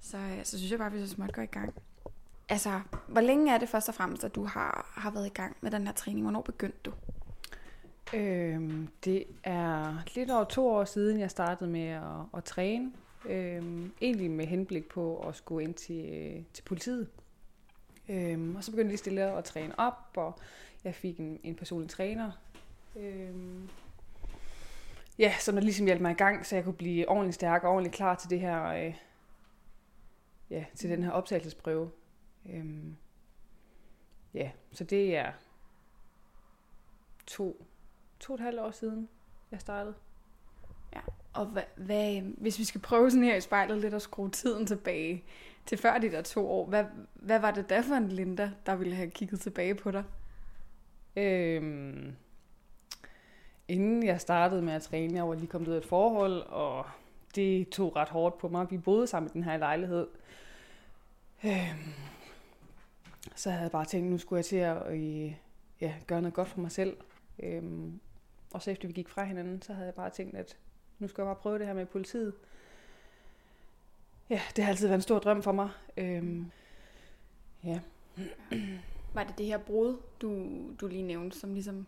Så, 0.00 0.16
øh, 0.16 0.44
så 0.44 0.58
synes 0.58 0.70
jeg 0.70 0.78
bare, 0.78 0.86
at 0.86 0.94
vi 0.94 1.06
så 1.06 1.08
småt 1.08 1.32
går 1.32 1.42
i 1.42 1.46
gang. 1.46 1.74
Altså, 2.48 2.80
hvor 3.06 3.20
længe 3.20 3.54
er 3.54 3.58
det 3.58 3.68
først 3.68 3.88
og 3.88 3.94
fremmest, 3.94 4.24
at 4.24 4.34
du 4.34 4.44
har, 4.44 4.92
har 4.94 5.10
været 5.10 5.26
i 5.26 5.34
gang 5.34 5.56
med 5.60 5.70
den 5.70 5.86
her 5.86 5.94
træning? 5.94 6.22
Hvornår 6.22 6.42
begyndte 6.42 6.78
du? 6.84 6.92
Øhm, 8.14 8.88
det 9.04 9.24
er 9.44 10.02
lidt 10.14 10.30
over 10.30 10.44
to 10.44 10.68
år 10.68 10.84
siden, 10.84 11.20
jeg 11.20 11.30
startede 11.30 11.70
med 11.70 11.88
at, 11.88 12.02
at 12.36 12.44
træne. 12.44 12.92
Øhm, 13.24 13.92
egentlig 14.00 14.30
med 14.30 14.46
henblik 14.46 14.88
på 14.88 15.18
at 15.28 15.36
skulle 15.36 15.64
ind 15.64 15.74
til, 15.74 16.08
øh, 16.12 16.42
til 16.52 16.62
politiet. 16.62 17.08
Øhm, 18.08 18.56
og 18.56 18.64
så 18.64 18.70
begyndte 18.70 18.86
jeg 18.86 18.90
lige 18.90 18.98
stille 18.98 19.22
at 19.22 19.44
træne 19.44 19.78
op, 19.78 20.10
og 20.16 20.38
jeg 20.84 20.94
fik 20.94 21.18
en, 21.18 21.40
en 21.42 21.54
personlig 21.54 21.90
træner. 21.90 22.30
øh, 22.96 23.34
ja, 25.18 25.34
som 25.40 25.54
der 25.54 25.62
ligesom 25.62 25.86
hjalp 25.86 26.00
mig 26.00 26.10
i 26.10 26.14
gang, 26.14 26.46
så 26.46 26.54
jeg 26.56 26.64
kunne 26.64 26.74
blive 26.74 27.08
ordentligt 27.08 27.34
stærk 27.34 27.64
og 27.64 27.70
ordentligt 27.70 27.94
klar 27.94 28.14
til 28.14 28.30
det 28.30 28.40
her, 28.40 28.64
øh, 28.64 28.94
ja, 30.50 30.64
til 30.74 30.90
den 30.90 31.02
her 31.02 31.10
optagelsesprøve. 31.10 31.90
Øh, 32.50 32.76
ja, 34.34 34.50
så 34.72 34.84
det 34.84 35.16
er 35.16 35.32
to, 37.26 37.66
to 38.20 38.32
og 38.32 38.34
et 38.34 38.40
halvt 38.40 38.60
år 38.60 38.70
siden, 38.70 39.08
jeg 39.50 39.60
startede. 39.60 39.94
Ja, 40.94 41.00
Og 41.34 41.46
hvad, 41.46 41.62
hvad, 41.76 42.20
hvis 42.20 42.58
vi 42.58 42.64
skal 42.64 42.80
prøve 42.80 43.10
sådan 43.10 43.24
her 43.24 43.36
i 43.36 43.40
spejlet 43.40 43.78
lidt 43.78 43.94
at 43.94 44.02
skrue 44.02 44.30
tiden 44.30 44.66
tilbage 44.66 45.24
til 45.66 45.78
før 45.78 45.98
de 45.98 46.10
der 46.10 46.22
to 46.22 46.50
år, 46.50 46.66
hvad, 46.66 46.84
hvad 47.14 47.38
var 47.40 47.50
det 47.50 47.70
da 47.70 47.80
for 47.80 47.94
en 47.94 48.08
Linda, 48.08 48.50
der 48.66 48.76
ville 48.76 48.94
have 48.94 49.10
kigget 49.10 49.40
tilbage 49.40 49.74
på 49.74 49.90
dig? 49.90 50.04
Øhm, 51.18 52.16
inden 53.68 54.06
jeg 54.06 54.20
startede 54.20 54.62
med 54.62 54.72
at 54.72 54.82
træne, 54.82 55.14
jeg 55.14 55.28
var 55.28 55.34
lige 55.34 55.46
kommet 55.46 55.68
ud 55.68 55.74
af 55.74 55.78
et 55.78 55.84
forhold, 55.84 56.42
og 56.42 56.86
det 57.34 57.68
tog 57.68 57.96
ret 57.96 58.08
hårdt 58.08 58.38
på 58.38 58.48
mig. 58.48 58.70
Vi 58.70 58.78
boede 58.78 59.06
sammen 59.06 59.30
i 59.30 59.32
den 59.32 59.44
her 59.44 59.56
lejlighed. 59.56 60.06
Øhm, 61.44 61.92
så 63.34 63.50
havde 63.50 63.62
jeg 63.62 63.70
bare 63.70 63.84
tænkt, 63.84 64.10
nu 64.10 64.18
skulle 64.18 64.38
jeg 64.38 64.44
til 64.44 64.56
at 64.56 64.92
øh, 64.92 65.34
ja, 65.80 65.94
gøre 66.06 66.22
noget 66.22 66.34
godt 66.34 66.48
for 66.48 66.60
mig 66.60 66.72
selv. 66.72 66.96
Øhm, 67.38 68.00
og 68.52 68.62
så 68.62 68.70
efter 68.70 68.88
vi 68.88 68.92
gik 68.92 69.08
fra 69.08 69.24
hinanden, 69.24 69.62
så 69.62 69.72
havde 69.72 69.86
jeg 69.86 69.94
bare 69.94 70.10
tænkt, 70.10 70.36
at 70.36 70.56
nu 70.98 71.08
skal 71.08 71.22
jeg 71.22 71.26
bare 71.26 71.42
prøve 71.42 71.58
det 71.58 71.66
her 71.66 71.74
med 71.74 71.86
politiet. 71.86 72.34
Ja, 74.30 74.40
det 74.56 74.64
har 74.64 74.70
altid 74.70 74.86
været 74.86 74.98
en 74.98 75.02
stor 75.02 75.18
drøm 75.18 75.42
for 75.42 75.52
mig. 75.52 75.70
Øhm, 75.96 76.50
ja. 77.64 77.80
Var 79.14 79.24
det 79.24 79.38
det 79.38 79.46
her 79.46 79.58
brud, 79.58 79.96
du, 80.20 80.48
du 80.80 80.86
lige 80.86 81.02
nævnte, 81.02 81.38
som 81.38 81.54
ligesom 81.54 81.86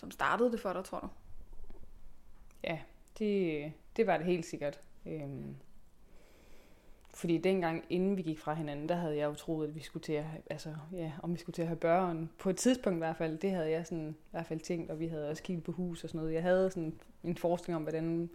som 0.00 0.10
startede 0.10 0.52
det 0.52 0.60
for 0.60 0.72
dig, 0.72 0.84
tror 0.84 1.00
du? 1.00 1.08
Ja, 2.64 2.78
det, 3.18 3.72
det 3.96 4.06
var 4.06 4.16
det 4.16 4.26
helt 4.26 4.46
sikkert. 4.46 4.80
Øhm, 5.06 5.56
fordi 7.14 7.38
dengang, 7.38 7.84
inden 7.90 8.16
vi 8.16 8.22
gik 8.22 8.38
fra 8.38 8.54
hinanden, 8.54 8.88
der 8.88 8.94
havde 8.94 9.16
jeg 9.16 9.26
jo 9.26 9.34
troet, 9.34 9.68
at 9.68 9.74
vi 9.74 9.80
skulle 9.80 10.02
til 10.02 10.12
at 10.12 10.24
have, 10.24 10.42
altså, 10.50 10.74
ja, 10.92 11.12
om 11.22 11.32
vi 11.32 11.38
skulle 11.38 11.54
til 11.54 11.62
at 11.62 11.68
have 11.68 11.76
børn. 11.76 12.30
På 12.38 12.50
et 12.50 12.56
tidspunkt 12.56 12.96
i 12.96 12.98
hvert 12.98 13.16
fald, 13.16 13.38
det 13.38 13.50
havde 13.50 13.70
jeg 13.70 13.86
sådan, 13.86 14.10
i 14.10 14.30
hvert 14.30 14.46
fald 14.46 14.60
tænkt, 14.60 14.90
og 14.90 15.00
vi 15.00 15.06
havde 15.06 15.30
også 15.30 15.42
kigget 15.42 15.64
på 15.64 15.72
hus 15.72 16.04
og 16.04 16.10
sådan 16.10 16.20
noget. 16.20 16.34
Jeg 16.34 16.42
havde 16.42 16.70
sådan 16.70 17.00
en 17.24 17.36
forestilling 17.36 17.76
om, 17.76 17.82
hvordan 17.82 18.30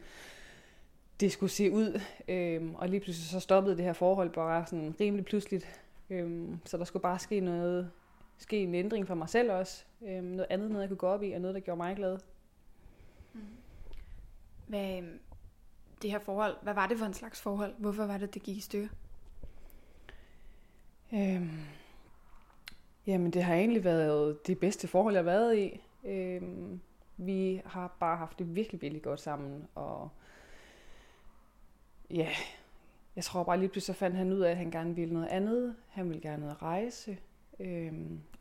det 1.20 1.32
skulle 1.32 1.52
se 1.52 1.72
ud. 1.72 2.02
Øhm, 2.28 2.76
og 2.76 2.90
lige 2.90 3.00
pludselig 3.00 3.30
så 3.30 3.40
stoppede 3.40 3.78
det 3.78 3.86
her 3.86 3.94
forhold 3.94 4.30
bare 4.30 4.66
sådan 4.66 4.96
rimelig 5.00 5.26
pludseligt. 5.26 5.82
Øhm, 6.10 6.60
så 6.66 6.78
der 6.78 6.84
skulle 6.84 7.04
bare 7.04 7.20
ske 7.20 7.40
noget, 7.40 7.92
ske 8.38 8.64
en 8.64 8.76
ændring 8.76 9.08
for 9.08 9.16
mig 9.16 9.30
selv 9.30 9.52
også. 9.52 9.86
Øhm, 10.02 10.24
noget 10.24 10.48
andet, 10.50 10.70
noget 10.70 10.82
jeg 10.82 10.90
kunne 10.90 10.98
gå 10.98 11.08
op 11.08 11.24
i, 11.24 11.32
og 11.32 11.42
noget, 11.42 11.56
der 11.56 11.62
gjorde 11.62 11.78
mig 11.78 11.96
glad. 11.96 12.20
Hvad, 14.68 14.98
øhm, 14.98 15.20
det 16.02 16.12
her 16.12 16.20
forhold, 16.20 16.56
hvad 16.62 16.74
var 16.74 16.88
det 16.88 16.98
for 16.98 17.06
en 17.06 17.14
slags 17.14 17.42
forhold? 17.42 17.74
Hvorfor 17.78 18.06
var 18.06 18.18
det, 18.18 18.34
det 18.34 18.44
gik 18.44 18.58
i 18.58 18.62
stykker? 18.62 18.90
Øhm, 21.14 21.60
jamen, 23.08 23.32
det 23.32 23.44
har 23.44 23.56
egentlig 23.56 23.84
været 23.84 24.48
det 24.48 24.60
bedste 24.60 24.88
forhold, 24.88 25.16
jeg 25.16 25.24
har 25.24 25.32
været 25.32 25.58
i. 25.58 25.82
Øhm, 26.04 26.80
vi 27.18 27.62
har 27.66 27.96
bare 28.00 28.18
haft 28.18 28.40
det 28.40 28.56
virkelig, 28.56 28.82
virkelig 28.82 29.04
godt 29.04 29.20
sammen, 29.20 29.68
og 29.76 30.10
ja, 32.10 32.30
jeg 33.16 33.24
tror 33.24 33.44
bare 33.44 33.60
lige 33.60 33.70
pludselig 33.70 33.96
så 33.96 34.00
fandt 34.00 34.18
han 34.18 34.32
ud 34.32 34.40
af, 34.40 34.52
at 34.52 34.58
han 34.58 34.72
gerne 34.72 34.96
ville 34.96 35.14
noget 35.14 35.28
andet. 35.28 35.76
Han 35.90 36.10
ville 36.10 36.22
gerne 36.22 36.46
ud 36.46 36.52
at 36.52 36.62
rejse, 36.62 37.18
øh, 37.60 37.94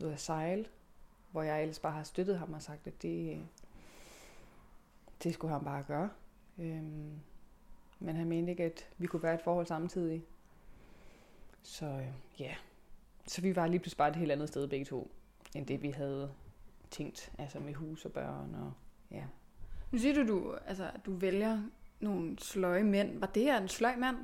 ud 0.04 0.08
at 0.12 0.20
sejle, 0.20 0.64
hvor 1.30 1.42
jeg 1.42 1.62
ellers 1.62 1.78
bare 1.78 1.92
har 1.92 2.02
støttet 2.02 2.38
ham 2.38 2.52
og 2.52 2.62
sagt, 2.62 2.86
at 2.86 3.02
det, 3.02 3.46
det 5.22 5.34
skulle 5.34 5.54
han 5.54 5.64
bare 5.64 5.82
gøre. 5.82 6.10
Øh, 6.58 6.82
men 7.98 8.16
han 8.16 8.28
mente 8.28 8.50
ikke, 8.50 8.64
at 8.64 8.88
vi 8.98 9.06
kunne 9.06 9.22
være 9.22 9.34
et 9.34 9.40
forhold 9.40 9.66
samtidig. 9.66 10.24
Så 11.62 11.86
øh, 11.86 12.40
ja, 12.40 12.54
så 13.26 13.40
vi 13.40 13.56
var 13.56 13.66
lige 13.66 13.80
pludselig 13.80 13.98
bare 13.98 14.08
et 14.08 14.16
helt 14.16 14.32
andet 14.32 14.48
sted 14.48 14.68
begge 14.68 14.84
to, 14.84 15.10
end 15.54 15.66
det 15.66 15.82
vi 15.82 15.90
havde 15.90 16.32
tænkt, 16.90 17.32
altså 17.38 17.60
med 17.60 17.74
hus 17.74 18.04
og 18.04 18.12
børn 18.12 18.54
og 18.54 18.72
ja. 19.10 19.24
Nu 19.90 19.98
siger 19.98 20.14
du, 20.14 20.28
du, 20.28 20.54
altså, 20.66 20.90
du 21.06 21.16
vælger 21.16 21.62
nogle 22.00 22.38
sløje 22.38 22.84
mænd. 22.84 23.18
Var 23.18 23.26
det 23.26 23.56
en 23.56 23.68
sløj 23.68 23.96
mand? 23.96 24.16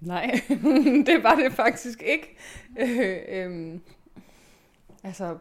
Nej, 0.00 0.40
det 1.06 1.22
var 1.22 1.34
det 1.34 1.52
faktisk 1.52 2.02
ikke. 2.02 2.36
Øh, 2.78 3.18
øh, 3.28 3.78
altså, 5.02 5.38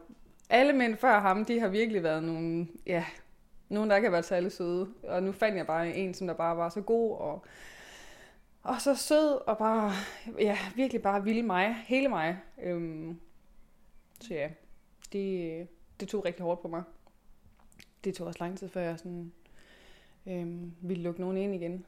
alle 0.50 0.74
mænd 0.74 0.96
før 0.96 1.20
ham, 1.20 1.46
de 1.46 1.60
har 1.60 1.68
virkelig 1.68 2.04
været 2.04 2.24
nogle, 2.24 2.68
ja, 2.86 3.06
nogen, 3.70 3.90
der 3.90 3.96
ikke 3.96 4.06
har 4.06 4.12
været 4.12 4.26
særlig 4.26 4.52
søde. 4.52 4.90
Og 5.04 5.24
nu 5.24 5.32
fandt 5.32 5.58
jeg 5.58 5.68
bare 5.68 5.96
en, 5.96 6.14
som 6.14 6.28
der 6.28 6.34
bare 6.34 6.58
var 6.58 6.70
så 6.70 6.82
god 6.82 7.18
og, 7.18 7.46
og 8.64 8.82
så 8.82 8.96
sød 8.96 9.48
og 9.48 9.58
bare, 9.58 9.92
ja, 10.40 10.58
virkelig 10.76 11.02
bare 11.02 11.24
ville 11.24 11.44
mig, 11.44 11.76
hele 11.86 12.08
mig. 12.08 12.38
Øhm, 12.64 13.20
så 14.20 14.34
ja, 14.34 14.50
det, 15.14 15.68
det 16.00 16.08
tog 16.08 16.26
rigtig 16.26 16.44
hårdt 16.44 16.62
på 16.62 16.68
mig. 16.68 16.84
Det 18.04 18.16
tog 18.16 18.28
også 18.28 18.40
lang 18.40 18.58
tid, 18.58 18.70
før 18.70 18.82
jeg 18.82 19.00
sådan, 19.00 19.32
øhm, 20.28 20.74
ville 20.82 21.04
lukke 21.04 21.22
nogen 21.22 21.38
ind 21.38 21.56
igen. 21.56 21.86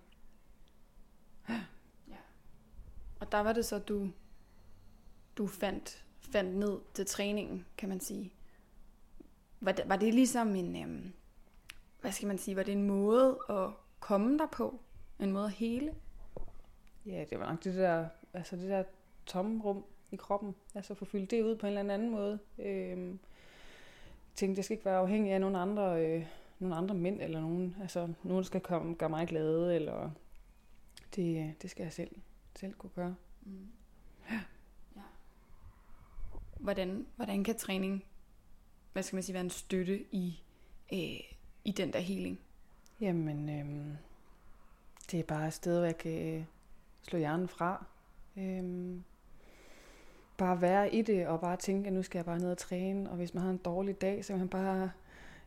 Og 3.25 3.31
der 3.31 3.39
var 3.39 3.53
det 3.53 3.65
så, 3.65 3.79
du, 3.79 4.09
du 5.37 5.47
fandt, 5.47 6.05
fandt 6.19 6.55
ned 6.55 6.79
til 6.93 7.05
træningen, 7.05 7.65
kan 7.77 7.89
man 7.89 7.99
sige. 7.99 8.33
Var 9.59 9.71
det, 9.71 9.89
var 9.89 9.95
det 9.95 10.13
ligesom 10.13 10.55
en, 10.55 10.83
øhm, 10.83 11.13
hvad 12.01 12.11
skal 12.11 12.27
man 12.27 12.37
sige, 12.37 12.55
var 12.55 12.63
det 12.63 12.71
en 12.71 12.87
måde 12.87 13.39
at 13.49 13.69
komme 13.99 14.37
der 14.37 14.45
på? 14.45 14.79
En 15.19 15.31
måde 15.31 15.45
at 15.45 15.51
hele? 15.51 15.95
Ja, 17.05 17.25
det 17.29 17.39
var 17.39 17.49
nok 17.49 17.63
det 17.63 17.75
der, 17.75 18.07
altså 18.33 18.55
det 18.55 18.69
der 18.69 18.83
tomme 19.25 19.63
rum 19.63 19.85
i 20.11 20.15
kroppen. 20.15 20.55
Altså 20.75 20.93
få 20.93 21.05
fyldt 21.05 21.31
det 21.31 21.43
ud 21.43 21.55
på 21.55 21.67
en 21.67 21.77
eller 21.77 21.93
anden 21.93 22.09
måde. 22.09 22.39
Øhm, 22.59 23.19
tænkte, 24.35 24.59
jeg 24.59 24.65
skal 24.65 24.75
ikke 24.75 24.85
være 24.85 24.97
afhængig 24.97 25.31
af 25.31 25.41
nogle 25.41 25.57
andre, 25.57 26.05
øh, 26.05 26.25
nogle 26.59 26.75
andre 26.75 26.95
mænd, 26.95 27.21
eller 27.21 27.41
nogen, 27.41 27.75
altså 27.81 28.13
nogen, 28.23 28.43
der 28.43 28.47
skal 28.47 28.61
komme, 28.61 28.95
gøre 28.95 29.09
mig 29.09 29.27
glad, 29.27 29.75
eller 29.75 30.11
det, 31.15 31.37
øh, 31.37 31.53
det 31.61 31.69
skal 31.69 31.83
jeg 31.83 31.93
selv, 31.93 32.11
selv 32.55 32.73
kunne 32.73 32.91
gøre. 32.95 33.15
Mm. 33.41 33.67
Ja. 34.95 35.01
Hvordan, 36.59 37.05
hvordan 37.15 37.43
kan 37.43 37.57
træning, 37.57 38.05
hvad 38.93 39.03
skal 39.03 39.15
man 39.15 39.23
sige, 39.23 39.33
være 39.33 39.43
en 39.43 39.49
støtte 39.49 40.05
i, 40.11 40.43
øh, 40.93 41.35
i 41.65 41.71
den 41.77 41.93
der 41.93 41.99
healing? 41.99 42.39
Jamen, 43.01 43.49
øhm, 43.49 43.97
det 45.11 45.19
er 45.19 45.23
bare 45.23 45.47
et 45.47 45.53
sted, 45.53 45.77
hvor 45.77 45.85
jeg 45.85 45.97
kan 45.97 46.35
øh, 46.35 46.45
slå 47.01 47.19
hjernen 47.19 47.47
fra. 47.47 47.85
Øhm, 48.37 49.03
bare 50.37 50.61
være 50.61 50.95
i 50.95 51.01
det, 51.01 51.27
og 51.27 51.41
bare 51.41 51.57
tænke, 51.57 51.87
at 51.87 51.93
nu 51.93 52.03
skal 52.03 52.17
jeg 52.17 52.25
bare 52.25 52.39
ned 52.39 52.51
og 52.51 52.57
træne. 52.57 53.09
Og 53.09 53.15
hvis 53.15 53.33
man 53.33 53.43
har 53.43 53.49
en 53.49 53.57
dårlig 53.57 54.01
dag, 54.01 54.25
så 54.25 54.33
kan 54.33 54.39
man 54.39 54.49
bare 54.49 54.91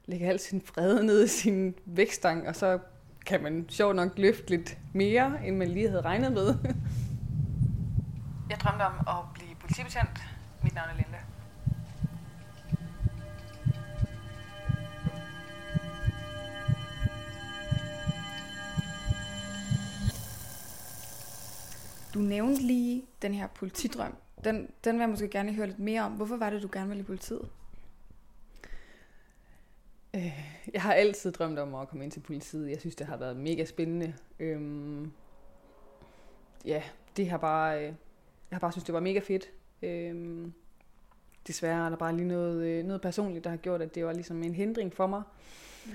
lægge 0.07 0.27
al 0.27 0.39
sin 0.39 0.61
fred 0.61 1.03
ned 1.03 1.25
i 1.25 1.29
sin 1.29 1.75
vækstang, 1.85 2.49
og 2.49 2.57
så 2.57 2.79
kan 3.27 3.43
man 3.43 3.67
sjovt 3.69 3.97
nok 3.97 4.19
løfte 4.19 4.51
lidt 4.51 4.79
mere, 4.93 5.47
end 5.47 5.57
man 5.57 5.69
lige 5.69 5.89
havde 5.89 6.03
regnet 6.03 6.33
med. 6.33 6.55
jeg 8.51 8.61
drømte 8.61 8.83
om 8.83 8.95
at 9.09 9.25
blive 9.35 9.55
politibetjent. 9.55 10.19
Mit 10.63 10.75
navn 10.75 10.89
er 10.91 10.95
Linda. 10.95 11.19
Du 22.15 22.19
nævnte 22.19 22.63
lige 22.63 23.07
den 23.23 23.35
her 23.35 23.47
politidrøm. 23.47 24.15
Den, 24.45 24.71
den 24.85 24.95
vil 24.95 25.01
jeg 25.01 25.09
måske 25.09 25.29
gerne 25.29 25.55
høre 25.55 25.67
lidt 25.67 25.79
mere 25.79 26.03
om. 26.03 26.13
Hvorfor 26.13 26.37
var 26.37 26.51
det, 26.51 26.63
du 26.63 26.69
gerne 26.73 26.89
ville 26.89 27.03
i 27.03 27.07
politiet? 27.07 27.49
Øh, 30.15 30.41
jeg 30.73 30.83
har 30.83 30.93
altid 30.93 31.33
drømt 31.33 31.59
om 31.59 31.75
at 31.75 31.89
komme 31.89 32.05
ind 32.05 32.13
til 32.13 32.21
politiet. 32.21 32.71
Jeg 32.71 32.81
synes, 32.81 32.95
det 32.95 33.07
har 33.07 33.17
været 33.17 33.37
mega 33.37 33.65
spændende. 33.65 34.15
Øhm, 34.39 35.13
ja, 36.65 36.83
det 37.17 37.31
har 37.31 37.39
bare, 37.39 37.87
øh, 37.87 37.95
har 38.57 38.61
bare 38.61 38.73
synes, 38.73 38.85
det 38.85 38.95
var 38.95 39.01
mega 39.01 39.19
fedt. 39.19 39.51
Øhm, 39.83 40.53
desværre 41.47 41.87
er 41.87 41.89
der 41.91 41.97
bare 41.97 42.17
lige 42.17 42.29
noget, 42.29 42.67
øh, 42.67 42.85
noget 42.85 43.03
personligt, 43.03 43.45
der 43.45 43.51
har 43.51 43.57
gjort, 43.57 43.83
at 43.83 43.95
det 43.95 44.05
var 44.05 44.13
ligesom 44.13 44.43
en 44.43 44.55
hindring 44.55 44.95
for 44.95 45.07
mig. 45.07 45.23
Mm. 45.87 45.93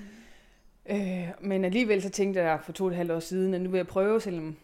Øh, 0.86 1.28
men 1.40 1.64
alligevel 1.64 2.02
så 2.02 2.10
tænkte 2.10 2.42
jeg 2.42 2.60
for 2.64 2.72
to 2.72 2.84
og 2.84 2.90
et 2.90 2.96
halvt 2.96 3.12
år 3.12 3.20
siden, 3.20 3.54
at 3.54 3.60
nu 3.60 3.70
vil 3.70 3.78
jeg 3.78 3.86
prøve, 3.86 4.20
selvom, 4.20 4.56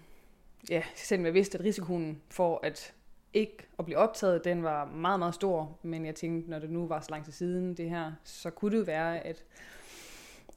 ja, 0.71 0.83
selvom 0.95 1.27
jeg 1.27 1.35
vidste, 1.35 1.59
at 1.59 1.65
risikoen 1.65 2.23
for 2.29 2.61
at 2.63 2.95
ikke 3.33 3.57
at 3.79 3.85
blive 3.85 3.99
optaget, 3.99 4.45
den 4.45 4.63
var 4.63 4.85
meget, 4.85 5.19
meget 5.19 5.35
stor. 5.35 5.79
Men 5.83 6.07
jeg 6.07 6.15
tænkte, 6.15 6.51
når 6.51 6.59
det 6.59 6.71
nu 6.71 6.87
var 6.87 7.01
så 7.01 7.11
lang 7.11 7.25
tid 7.25 7.33
siden 7.33 7.75
det 7.75 7.91
her, 7.91 8.13
så 8.25 8.51
kunne 8.51 8.71
det 8.71 8.79
jo 8.79 8.83
være, 8.83 9.27
at, 9.27 9.45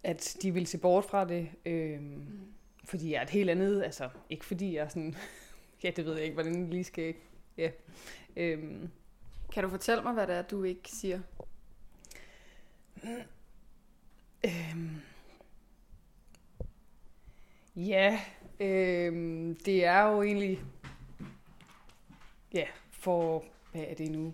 at 0.03 0.37
de 0.41 0.51
ville 0.51 0.67
se 0.67 0.77
bort 0.77 1.05
fra 1.05 1.25
det. 1.25 1.49
Mm. 1.65 2.27
Fordi 2.85 3.11
jeg 3.11 3.17
er 3.17 3.21
et 3.21 3.29
helt 3.29 3.49
andet, 3.49 3.83
altså 3.83 4.09
ikke 4.29 4.45
fordi 4.45 4.75
jeg 4.75 4.83
er 4.83 4.87
sådan, 4.87 5.15
ja 5.83 5.91
det 5.91 6.05
ved 6.05 6.13
jeg 6.13 6.23
ikke, 6.23 6.33
hvordan 6.33 6.61
det 6.61 6.69
lige 6.69 6.83
skal, 6.83 7.15
ja. 7.57 7.71
Øhm, 8.35 8.89
kan 9.53 9.63
du 9.63 9.69
fortælle 9.69 10.03
mig, 10.03 10.13
hvad 10.13 10.27
det 10.27 10.35
er, 10.35 10.41
du 10.41 10.63
ikke 10.63 10.89
siger? 10.89 11.19
Øhm, 14.45 15.01
ja, 17.75 18.19
øhm, 18.59 19.55
det 19.55 19.85
er 19.85 20.01
jo 20.01 20.21
egentlig 20.21 20.63
ja, 22.53 22.67
for, 22.91 23.43
hvad 23.71 23.81
er 23.81 23.93
det 23.93 24.11
nu? 24.11 24.33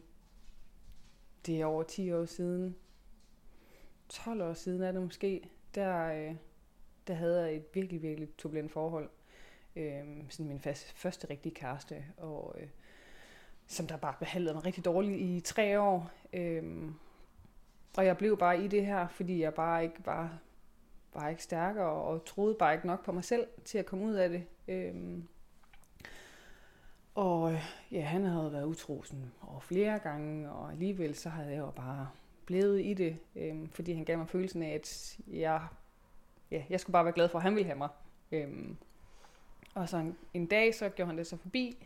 Det 1.45 1.61
er 1.61 1.65
over 1.65 1.83
10 1.83 2.11
år 2.11 2.25
siden. 2.25 2.75
12 4.09 4.41
år 4.41 4.53
siden 4.53 4.81
er 4.81 4.91
det 4.91 5.01
måske. 5.01 5.49
Der, 5.75 6.05
øh, 6.05 6.35
der 7.07 7.13
havde 7.13 7.41
jeg 7.41 7.55
et 7.55 7.65
virkelig, 7.73 8.01
virkelig 8.01 8.29
turbulent 8.37 8.71
forhold. 8.71 9.09
Øh, 9.79 10.03
sådan 10.29 10.47
min 10.47 10.59
fast, 10.59 10.91
første 10.91 11.29
rigtige 11.29 11.55
kæreste. 11.55 12.05
Og, 12.17 12.55
øh, 12.59 12.67
som 13.67 13.87
der 13.87 13.97
bare 13.97 14.13
behandlede 14.19 14.53
mig 14.53 14.65
rigtig 14.65 14.85
dårligt 14.85 15.19
i 15.19 15.39
tre 15.39 15.79
år. 15.79 16.11
Øh, 16.33 16.91
og 17.97 18.05
jeg 18.05 18.17
blev 18.17 18.37
bare 18.37 18.63
i 18.63 18.67
det 18.67 18.85
her, 18.85 19.07
fordi 19.07 19.41
jeg 19.41 19.53
bare 19.53 19.83
ikke 19.83 20.05
var, 20.05 20.39
var 21.13 21.29
ikke 21.29 21.43
stærkere, 21.43 21.91
og 21.91 22.25
troede 22.25 22.55
bare 22.55 22.73
ikke 22.73 22.87
nok 22.87 23.05
på 23.05 23.11
mig 23.11 23.23
selv 23.23 23.47
til 23.65 23.77
at 23.77 23.85
komme 23.85 24.05
ud 24.05 24.13
af 24.13 24.29
det. 24.29 24.43
Øhm, 24.67 25.17
øh, 25.17 25.23
og 27.15 27.59
ja, 27.91 28.01
han 28.01 28.23
havde 28.23 28.51
været 28.51 28.65
utrosen 28.65 29.31
over 29.41 29.59
flere 29.59 29.99
gange, 29.99 30.51
og 30.51 30.71
alligevel 30.71 31.15
så 31.15 31.29
havde 31.29 31.49
jeg 31.49 31.59
jo 31.59 31.71
bare 31.71 32.09
blevet 32.45 32.85
i 32.85 32.93
det, 32.93 33.17
øhm, 33.35 33.69
fordi 33.69 33.93
han 33.93 34.05
gav 34.05 34.17
mig 34.17 34.29
følelsen 34.29 34.63
af, 34.63 34.73
at 34.73 35.19
jeg, 35.27 35.67
ja, 36.51 36.63
jeg 36.69 36.79
skulle 36.79 36.93
bare 36.93 37.05
være 37.05 37.13
glad 37.13 37.29
for, 37.29 37.39
at 37.39 37.43
han 37.43 37.55
ville 37.55 37.65
have 37.65 37.77
mig. 37.77 37.89
Øhm, 38.31 38.77
og 39.73 39.89
så 39.89 39.97
en, 39.97 40.17
en 40.33 40.45
dag, 40.45 40.75
så 40.75 40.89
gjorde 40.89 41.07
han 41.07 41.17
det 41.17 41.27
så 41.27 41.37
forbi, 41.37 41.85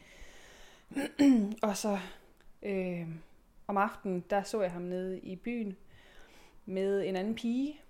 og 1.68 1.78
så 1.78 2.00
øh, 2.64 3.08
om 3.68 3.78
aftenen, 3.78 4.24
der 4.30 4.44
så 4.44 4.62
jeg 4.62 4.72
ham 4.72 4.82
nede 4.82 5.20
i 5.20 5.36
byen 5.36 5.78
med 6.66 7.08
en 7.08 7.16
anden 7.16 7.36
pige, 7.36 7.82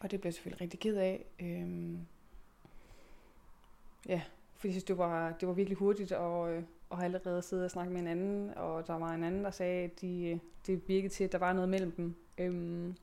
og 0.00 0.10
det 0.10 0.20
blev 0.20 0.28
jeg 0.28 0.34
selvfølgelig 0.34 0.60
rigtig 0.60 0.80
ked 0.80 0.96
af. 0.96 1.24
Øh, 1.40 1.94
ja, 4.08 4.22
fordi 4.54 4.68
jeg 4.68 4.72
synes, 4.72 4.84
det 4.84 4.98
var, 4.98 5.32
det 5.32 5.48
var 5.48 5.54
virkelig 5.54 5.78
hurtigt, 5.78 6.12
øh, 6.12 6.20
og, 6.20 6.52
øh, 6.52 6.62
og 6.90 6.98
har 6.98 7.04
allerede 7.04 7.42
siddet 7.42 7.64
og 7.64 7.70
snakket 7.70 7.92
med 7.92 8.00
en 8.00 8.06
anden, 8.06 8.54
og 8.56 8.86
der 8.86 8.94
var 8.94 9.08
en 9.08 9.24
anden, 9.24 9.44
der 9.44 9.50
sagde, 9.50 9.84
at 9.84 10.00
de, 10.00 10.40
det 10.66 10.88
virkede 10.88 11.12
til, 11.12 11.24
at 11.24 11.32
der 11.32 11.38
var 11.38 11.52
noget 11.52 11.68
mellem 11.68 11.92
dem. 11.92 12.14
Øhm, 12.38 12.96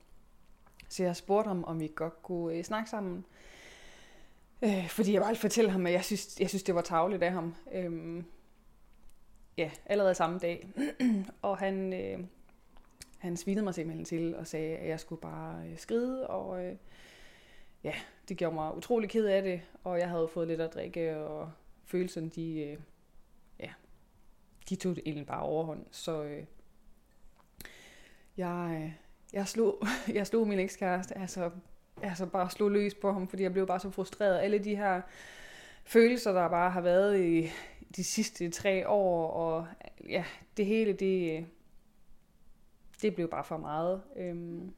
så 0.88 1.02
jeg 1.02 1.16
spurgte 1.16 1.48
ham, 1.48 1.64
om 1.64 1.80
vi 1.80 1.92
godt 1.94 2.22
kunne 2.22 2.54
øh, 2.54 2.64
snakke 2.64 2.90
sammen. 2.90 3.16
Øh, 3.16 3.24
Øh, 4.62 4.88
fordi 4.88 5.12
jeg 5.12 5.20
bare 5.20 5.30
ville 5.30 5.40
fortælle 5.40 5.70
ham, 5.70 5.86
at 5.86 5.92
jeg 5.92 6.04
synes, 6.04 6.40
jeg 6.40 6.48
synes 6.48 6.62
det 6.62 6.74
var 6.74 6.82
tavligt 6.82 7.22
af 7.22 7.32
ham. 7.32 7.54
Øh, 7.72 8.22
ja, 9.56 9.70
allerede 9.86 10.14
samme 10.14 10.38
dag. 10.38 10.68
og 11.42 11.58
han, 11.58 11.92
øh, 11.92 12.24
han 13.18 13.36
svinede 13.36 13.64
mig 13.64 13.74
simpelthen 13.74 14.04
til 14.04 14.36
og 14.36 14.46
sagde, 14.46 14.76
at 14.76 14.88
jeg 14.88 15.00
skulle 15.00 15.20
bare 15.20 15.68
øh, 15.68 15.78
skride, 15.78 16.26
og 16.26 16.64
øh, 16.64 16.76
ja, 17.84 17.94
det 18.28 18.36
gjorde 18.36 18.54
mig 18.54 18.76
utrolig 18.76 19.10
ked 19.10 19.26
af 19.26 19.42
det, 19.42 19.62
og 19.84 19.98
jeg 19.98 20.08
havde 20.08 20.28
fået 20.28 20.48
lidt 20.48 20.60
at 20.60 20.74
drikke, 20.74 21.16
og 21.18 21.52
følelserne, 21.84 22.28
de, 22.28 22.60
øh, 22.60 22.78
ja, 23.60 23.70
de 24.68 24.76
tog 24.76 24.96
det 24.96 25.02
egentlig 25.06 25.26
bare 25.26 25.42
overhånd. 25.42 25.86
Så 25.90 26.22
øh, 26.22 26.44
jeg, 28.36 28.82
øh, 28.82 28.92
jeg, 29.32 29.48
slog, 29.48 29.82
jeg 30.18 30.26
slog 30.26 30.48
min 30.48 30.58
ekskæreste, 30.58 31.18
altså, 31.18 31.50
altså 32.02 32.26
bare 32.26 32.50
slog 32.50 32.70
løs 32.70 32.94
på 32.94 33.12
ham, 33.12 33.28
fordi 33.28 33.42
jeg 33.42 33.52
blev 33.52 33.66
bare 33.66 33.80
så 33.80 33.90
frustreret. 33.90 34.38
Alle 34.38 34.58
de 34.58 34.76
her 34.76 35.00
følelser, 35.84 36.32
der 36.32 36.48
bare 36.48 36.70
har 36.70 36.80
været 36.80 37.20
i 37.20 37.50
de 37.96 38.04
sidste 38.04 38.50
tre 38.50 38.88
år, 38.88 39.30
og 39.30 39.66
ja, 40.08 40.24
det 40.56 40.66
hele, 40.66 40.92
det, 40.92 41.46
det 43.02 43.14
blev 43.14 43.28
bare 43.28 43.44
for 43.44 43.56
meget. 43.56 44.02
Øhm, 44.16 44.74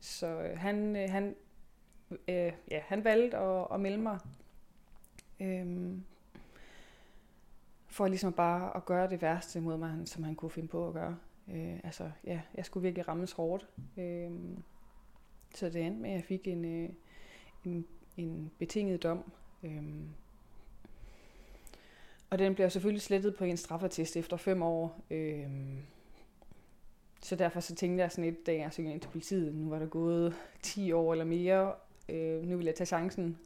så 0.00 0.26
øh, 0.26 0.58
han, 0.58 0.96
øh, 0.96 1.10
han, 1.10 1.36
øh, 2.10 2.52
ja, 2.70 2.80
han 2.84 3.04
valgte 3.04 3.36
at, 3.36 3.66
at 3.72 3.80
melde 3.80 3.98
mig. 3.98 4.18
Øhm, 5.40 6.04
for 7.86 8.08
ligesom 8.08 8.32
bare 8.32 8.76
at 8.76 8.84
gøre 8.84 9.10
det 9.10 9.22
værste 9.22 9.60
mod 9.60 9.76
mig, 9.76 9.96
som 10.04 10.22
han 10.22 10.34
kunne 10.34 10.50
finde 10.50 10.68
på 10.68 10.88
at 10.88 10.94
gøre. 10.94 11.18
Øh, 11.48 11.80
altså, 11.84 12.10
ja, 12.24 12.40
jeg 12.54 12.64
skulle 12.64 12.82
virkelig 12.82 13.08
rammes 13.08 13.32
hårdt. 13.32 13.68
Øh, 13.96 14.30
så 15.54 15.68
det 15.68 15.86
endte 15.86 16.02
med, 16.02 16.10
at 16.10 16.16
jeg 16.16 16.24
fik 16.24 16.48
en, 16.48 16.64
øh, 16.64 16.90
en, 17.64 17.86
en 18.16 18.50
betinget 18.58 19.02
dom. 19.02 19.32
Øhm. 19.62 20.08
og 22.30 22.38
den 22.38 22.54
bliver 22.54 22.68
selvfølgelig 22.68 23.02
slettet 23.02 23.36
på 23.36 23.44
en 23.44 23.56
straffetest 23.56 24.16
efter 24.16 24.36
fem 24.36 24.62
år. 24.62 25.04
Øhm. 25.10 25.78
så 27.22 27.36
derfor 27.36 27.60
så 27.60 27.74
tænkte 27.74 28.02
jeg 28.02 28.12
sådan 28.12 28.24
et, 28.24 28.46
da 28.46 28.54
jeg 28.54 28.72
søgte 28.72 28.92
ind 28.92 29.00
til 29.00 29.08
politiet, 29.08 29.54
nu 29.54 29.68
var 29.68 29.78
der 29.78 29.86
gået 29.86 30.34
10 30.62 30.92
år 30.92 31.12
eller 31.12 31.24
mere, 31.24 31.74
øh, 32.08 32.42
nu 32.42 32.56
vil 32.56 32.66
jeg 32.66 32.74
tage 32.74 32.86
chancen. 32.86 33.38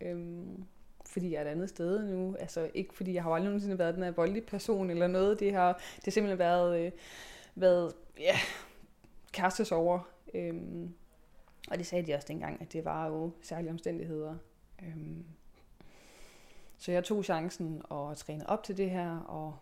Øhm, 0.00 0.64
fordi 1.06 1.32
jeg 1.32 1.38
er 1.38 1.42
et 1.44 1.48
andet 1.48 1.68
sted 1.68 2.04
nu. 2.04 2.36
Altså 2.40 2.70
ikke 2.74 2.94
fordi 2.94 3.14
jeg 3.14 3.22
har 3.22 3.30
aldrig 3.30 3.44
nogensinde 3.44 3.78
været 3.78 3.94
den 3.94 4.02
her 4.02 4.10
voldelige 4.10 4.46
person 4.46 4.90
eller 4.90 5.06
noget. 5.06 5.40
Det 5.40 5.52
har, 5.52 5.72
det 5.72 6.04
har 6.04 6.10
simpelthen 6.10 6.38
været, 6.38 6.86
øh, 6.86 6.92
været 7.54 7.92
ja, 8.20 8.36
kærestesover. 9.32 10.00
Øhm, 10.34 10.94
og 11.70 11.78
det 11.78 11.86
sagde 11.86 12.06
de 12.06 12.14
også 12.14 12.28
dengang, 12.28 12.60
at 12.60 12.72
det 12.72 12.84
var 12.84 13.06
jo 13.06 13.30
særlige 13.42 13.70
omstændigheder. 13.70 14.36
Øhm, 14.82 15.24
så 16.78 16.92
jeg 16.92 17.04
tog 17.04 17.24
chancen 17.24 17.82
og 17.84 18.16
trænede 18.16 18.46
op 18.48 18.62
til 18.62 18.76
det 18.76 18.90
her, 18.90 19.18
og 19.18 19.56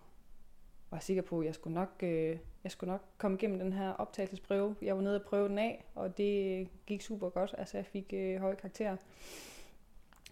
var 0.91 0.99
sikker 0.99 1.23
på, 1.23 1.41
at 1.41 1.47
jeg 1.47 1.55
skulle 1.55 1.75
nok, 1.75 1.91
øh, 2.03 2.39
jeg 2.65 2.73
skulle 2.73 2.93
nok 2.93 3.03
komme 3.19 3.37
igennem 3.37 3.59
den 3.59 3.73
her 3.73 3.91
optagelsesprøve. 3.91 4.77
Jeg 4.83 4.97
var 4.97 5.03
nede 5.03 5.17
og 5.21 5.23
prøve 5.23 5.49
den 5.49 5.59
af, 5.59 5.85
og 5.95 6.19
det 6.19 6.69
gik 6.87 7.03
super 7.03 7.29
godt. 7.29 7.55
Altså 7.59 7.77
jeg 7.77 7.87
fik 7.87 8.13
øh, 8.13 8.41
høje 8.41 8.55
karakterer. 8.55 8.97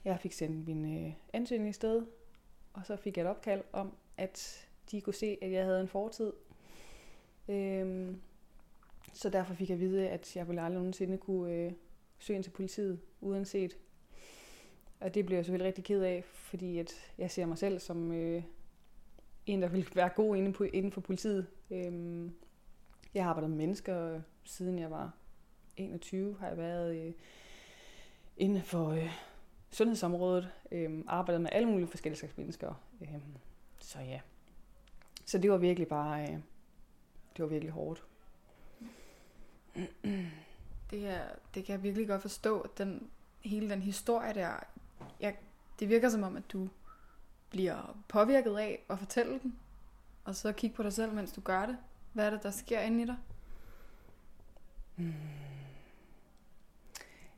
Jeg 0.05 0.21
fik 0.21 0.33
sendt 0.33 0.69
min 0.69 1.07
øh, 1.07 1.13
ansøgning 1.33 1.71
i 1.71 1.73
sted, 1.73 2.07
og 2.73 2.87
så 2.87 2.97
fik 2.97 3.17
jeg 3.17 3.23
et 3.23 3.31
opkald 3.31 3.63
om, 3.73 3.93
at 4.17 4.67
de 4.91 5.01
kunne 5.01 5.15
se, 5.15 5.39
at 5.43 5.53
jeg 5.53 5.65
havde 5.65 5.81
en 5.81 5.89
fortid. 5.89 6.33
Øhm, 7.49 8.21
så 9.13 9.29
derfor 9.29 9.55
fik 9.55 9.69
jeg 9.69 9.75
at 9.75 9.81
vide, 9.81 10.09
at 10.09 10.37
jeg 10.37 10.49
ville 10.49 10.63
aldrig 10.63 10.79
nogensinde 10.79 11.19
kunne 11.19 11.53
øh, 11.53 11.73
søge 12.19 12.35
ind 12.37 12.45
til 12.45 12.51
politiet, 12.51 13.01
uanset. 13.21 13.79
Og 15.01 15.15
det 15.15 15.27
blev 15.27 15.37
jeg 15.37 15.45
selvfølgelig 15.45 15.67
rigtig 15.67 15.85
ked 15.85 16.03
af, 16.03 16.25
fordi 16.25 16.79
at 16.79 16.95
jeg 17.19 17.31
ser 17.31 17.47
mig 17.47 17.59
selv 17.59 17.79
som 17.79 18.13
øh, 18.13 18.43
en, 19.47 19.63
der 19.63 19.69
ville 19.69 19.87
være 19.95 20.09
god 20.09 20.37
inde, 20.37 20.53
på, 20.53 20.65
inden, 20.65 20.93
for 20.93 21.01
politiet. 21.01 21.47
Øhm, 21.71 22.35
jeg 23.15 23.25
har 23.25 23.31
arbejdet 23.31 23.51
med 23.51 23.59
mennesker, 23.59 24.21
siden 24.45 24.79
jeg 24.79 24.91
var 24.91 25.15
21, 25.77 26.37
har 26.41 26.49
jeg 26.49 26.57
været 26.57 27.07
øh, 27.07 27.13
inden 28.37 28.63
for 28.63 28.89
øh, 28.89 29.11
sundhedsområdet, 29.71 30.49
øh, 30.73 31.05
arbejdet 31.07 31.41
med 31.41 31.51
alle 31.53 31.69
mulige 31.69 31.87
forskellige 31.87 32.19
slags 32.19 32.37
mennesker. 32.37 32.75
Øh, 33.01 33.21
så 33.79 33.99
ja. 34.01 34.21
Så 35.27 35.39
det 35.39 35.51
var 35.51 35.59
virkelig 35.59 35.89
bare, 35.89 36.23
øh, 36.23 36.39
det 37.37 37.43
var 37.43 37.47
virkelig 37.47 37.73
hårdt. 37.73 38.05
Det, 40.91 41.01
her, 41.01 41.25
det 41.55 41.65
kan 41.65 41.73
jeg 41.73 41.83
virkelig 41.83 42.09
godt 42.09 42.23
forstå, 42.23 42.67
den, 42.79 43.11
hele 43.41 43.71
den 43.71 43.83
historie 43.83 44.35
der. 44.35 44.53
Jeg, 45.21 45.37
det 45.81 45.89
virker 45.89 46.09
som 46.09 46.23
om, 46.23 46.37
at 46.37 46.53
du 46.53 46.69
bliver 47.51 47.97
påvirket 48.09 48.57
af 48.57 48.85
at 48.91 48.99
fortælle 48.99 49.39
den, 49.39 49.59
og 50.25 50.37
så 50.37 50.53
kigge 50.53 50.77
på 50.77 50.83
dig 50.83 50.93
selv, 50.93 51.13
mens 51.13 51.33
du 51.33 51.41
gør 51.41 51.67
det. 51.67 51.77
Hvad 52.13 52.27
er 52.27 52.31
det, 52.31 52.43
der 52.43 52.51
sker 52.51 52.81
inde 52.81 53.03
i 53.03 53.07
dig? 53.07 53.17
Hmm. 54.97 55.15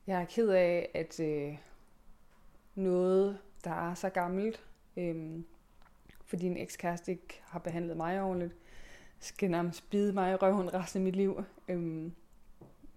Jeg 0.06 0.20
er 0.20 0.24
ked 0.24 0.48
af, 0.48 0.90
at 0.94 1.20
øh, 1.20 1.58
noget, 2.74 3.38
der 3.64 3.90
er 3.90 3.94
så 3.94 4.08
gammelt, 4.08 4.64
øh, 4.96 5.40
fordi 6.24 6.46
en 6.46 6.56
ekskæreste 6.56 7.10
ikke 7.10 7.42
har 7.44 7.58
behandlet 7.58 7.96
mig 7.96 8.22
ordentligt, 8.22 8.56
skal 9.20 9.50
nærmest 9.50 9.90
bide 9.90 10.12
mig 10.12 10.32
i 10.32 10.34
røven 10.34 10.74
resten 10.74 11.00
af 11.00 11.04
mit 11.04 11.16
liv. 11.16 11.44
Øh, 11.68 12.10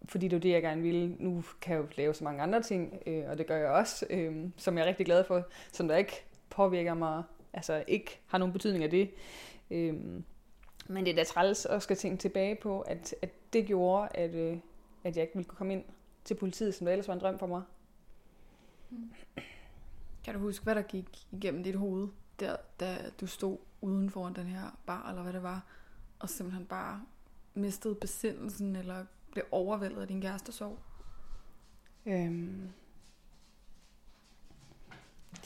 fordi 0.08 0.28
det 0.28 0.36
er 0.36 0.40
det, 0.40 0.50
jeg 0.50 0.62
gerne 0.62 0.82
ville. 0.82 1.16
Nu 1.20 1.44
kan 1.62 1.76
jeg 1.76 1.84
jo 1.84 1.88
lave 1.98 2.14
så 2.14 2.24
mange 2.24 2.42
andre 2.42 2.62
ting, 2.62 3.00
øh, 3.08 3.24
og 3.30 3.38
det 3.38 3.48
gør 3.48 3.58
jeg 3.58 3.68
også, 3.68 4.06
øh, 4.10 4.50
som 4.58 4.78
jeg 4.78 4.84
er 4.84 4.88
rigtig 4.88 5.06
glad 5.06 5.24
for, 5.24 5.48
som 5.72 5.88
der 5.88 5.96
ikke 5.96 6.26
påvirker 6.50 6.94
mig, 6.94 7.24
altså 7.54 7.84
ikke 7.88 8.20
har 8.28 8.38
nogen 8.38 8.54
betydning 8.54 8.84
af 8.84 8.90
det. 8.90 9.10
Øh, 9.72 9.94
men 10.88 11.06
det 11.06 11.12
er 11.12 11.16
da 11.16 11.24
træls 11.24 11.66
at 11.66 11.84
skal 11.84 11.98
tænke 11.98 12.18
tilbage 12.18 12.56
på, 12.56 12.82
at, 12.82 13.16
at 13.22 13.54
det 13.54 13.66
gjorde, 13.66 14.10
at, 14.12 14.36
øh, 14.36 14.58
at 15.04 15.16
jeg 15.16 15.22
ikke 15.22 15.36
ville 15.36 15.48
kunne 15.48 15.58
komme 15.58 15.74
ind 15.74 15.84
til 16.26 16.36
politiet, 16.36 16.76
som 16.76 16.86
det 16.86 16.92
ellers 16.92 17.08
var 17.08 17.14
en 17.14 17.20
drøm 17.20 17.40
for 17.40 17.48
mig. 17.48 17.62
Hmm. 18.90 19.12
Kan 20.24 20.34
du 20.34 20.40
huske, 20.40 20.64
hvad 20.64 20.76
der 20.76 20.82
gik 20.82 21.28
igennem 21.32 21.64
dit 21.64 21.76
hoved, 21.76 22.08
der, 22.40 22.56
da 22.80 22.98
du 23.22 23.28
stod 23.28 23.58
uden 23.82 24.10
for 24.10 24.30
den 24.30 24.48
her 24.48 24.80
bar, 24.86 25.10
eller 25.10 25.24
hvad 25.24 25.34
det 25.34 25.44
var, 25.44 25.66
og 26.20 26.30
simpelthen 26.30 26.66
bare 26.66 27.02
mistede 27.54 27.96
besindelsen, 27.96 28.76
eller 28.76 29.06
blev 29.38 29.46
overvældet 29.52 30.02
af 30.02 30.08
din 30.08 30.22
kæreste 30.22 30.52
sorg? 30.52 30.78
Øhm, 32.06 32.74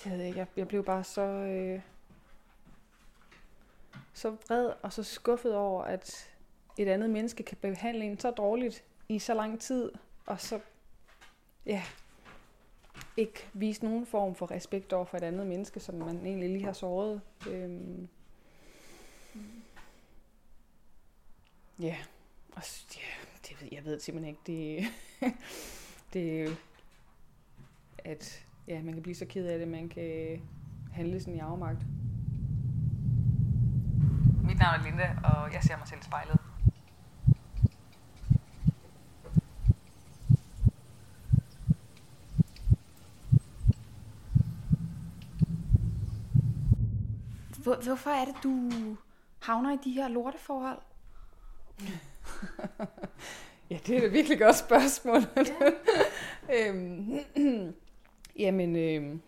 jeg 0.05 0.17
ved 0.17 0.25
ikke, 0.25 0.39
jeg, 0.39 0.47
jeg 0.57 0.67
blev 0.67 0.85
bare 0.85 1.03
så, 1.03 1.21
øh, 1.21 1.81
så 4.13 4.29
vred 4.29 4.71
og 4.81 4.93
så 4.93 5.03
skuffet 5.03 5.55
over, 5.55 5.83
at 5.83 6.31
et 6.77 6.87
andet 6.87 7.09
menneske 7.09 7.43
kan 7.43 7.57
behandle 7.61 8.05
en 8.05 8.19
så 8.19 8.31
dårligt 8.31 8.83
i 9.09 9.19
så 9.19 9.33
lang 9.33 9.59
tid, 9.59 9.91
og 10.25 10.41
så, 10.41 10.59
ja, 11.65 11.83
ikke 13.17 13.49
vise 13.53 13.83
nogen 13.83 14.05
form 14.05 14.35
for 14.35 14.51
respekt 14.51 14.93
over 14.93 15.05
for 15.05 15.17
et 15.17 15.23
andet 15.23 15.47
menneske, 15.47 15.79
som 15.79 15.95
man 15.95 16.25
egentlig 16.25 16.49
lige 16.49 16.65
har 16.65 16.73
såret. 16.73 17.21
Øhm. 17.49 18.07
Ja, 21.79 21.97
og 22.51 22.61
ja, 22.95 23.10
jeg 23.71 23.85
ved 23.85 23.99
simpelthen 23.99 24.35
ikke. 24.35 24.41
Det, 24.47 25.33
det 26.13 26.57
at 27.97 28.45
ja, 28.67 28.81
man 28.81 28.93
kan 28.93 29.03
blive 29.03 29.15
så 29.15 29.25
ked 29.25 29.45
af 29.45 29.59
det, 29.59 29.67
man 29.67 29.89
kan 29.89 30.41
handle 30.91 31.19
sådan 31.19 31.35
i 31.35 31.39
afmagt. 31.39 31.85
Mit 34.43 34.59
navn 34.59 34.79
er 34.79 34.83
Linda, 34.83 35.15
og 35.23 35.53
jeg 35.53 35.63
ser 35.63 35.77
mig 35.77 35.87
selv 35.87 35.99
i 35.99 36.03
spejlet. 36.03 36.37
Hvor, 47.63 47.83
hvorfor 47.83 48.09
er 48.09 48.25
det, 48.25 48.35
du 48.43 48.71
havner 49.39 49.73
i 49.73 49.77
de 49.83 49.91
her 49.91 50.07
lorteforhold? 50.07 50.79
ja, 53.71 53.79
det 53.87 53.97
er 53.97 54.05
et 54.05 54.13
virkelig 54.13 54.39
godt 54.39 54.55
spørgsmål. 54.55 55.21
Ja. 55.35 55.71
øhm, 56.69 57.19
jamen, 58.43 58.75
øhm, 58.75 59.21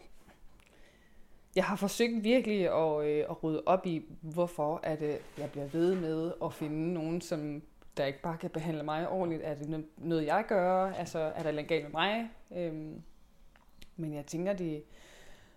jeg 1.56 1.65
har 1.65 1.75
forsøgt 1.75 2.23
virkelig 2.23 2.65
at, 2.65 3.06
øh, 3.06 3.25
at 3.29 3.43
rydde 3.43 3.63
op 3.65 3.86
i, 3.86 4.06
hvorfor 4.21 4.79
at, 4.84 5.01
øh, 5.01 5.15
jeg 5.38 5.51
bliver 5.51 5.67
ved 5.67 5.95
med 5.95 6.34
at 6.43 6.53
finde 6.53 6.93
nogen, 6.93 7.21
som 7.21 7.62
der 7.97 8.06
ikke 8.06 8.21
bare 8.21 8.38
kan 8.38 8.49
behandle 8.49 8.84
mig 8.84 9.10
ordentligt. 9.10 9.41
Er 9.43 9.56
det 9.56 9.86
noget, 9.97 10.25
jeg 10.25 10.45
gør? 10.47 10.91
Altså, 10.91 11.19
er 11.19 11.43
der 11.43 11.62
galt 11.62 11.84
med 11.84 11.91
mig? 11.91 12.29
Øhm, 12.56 13.01
men 13.95 14.13
jeg 14.13 14.25
tænker, 14.25 14.53
det, 14.53 14.84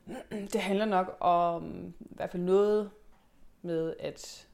det 0.53 0.61
handler 0.61 0.85
nok 0.85 1.17
om 1.21 1.95
i 2.01 2.15
hvert 2.17 2.31
fald 2.31 2.43
noget 2.43 2.91
med, 3.63 3.95
at 3.99 4.49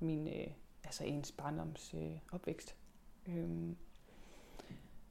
min, 0.00 0.28
øh, 0.28 0.46
altså 0.84 1.04
ens 1.04 1.32
barndoms 1.32 1.94
øh, 1.94 2.12
opvækst. 2.32 2.76
Øhm, 3.28 3.76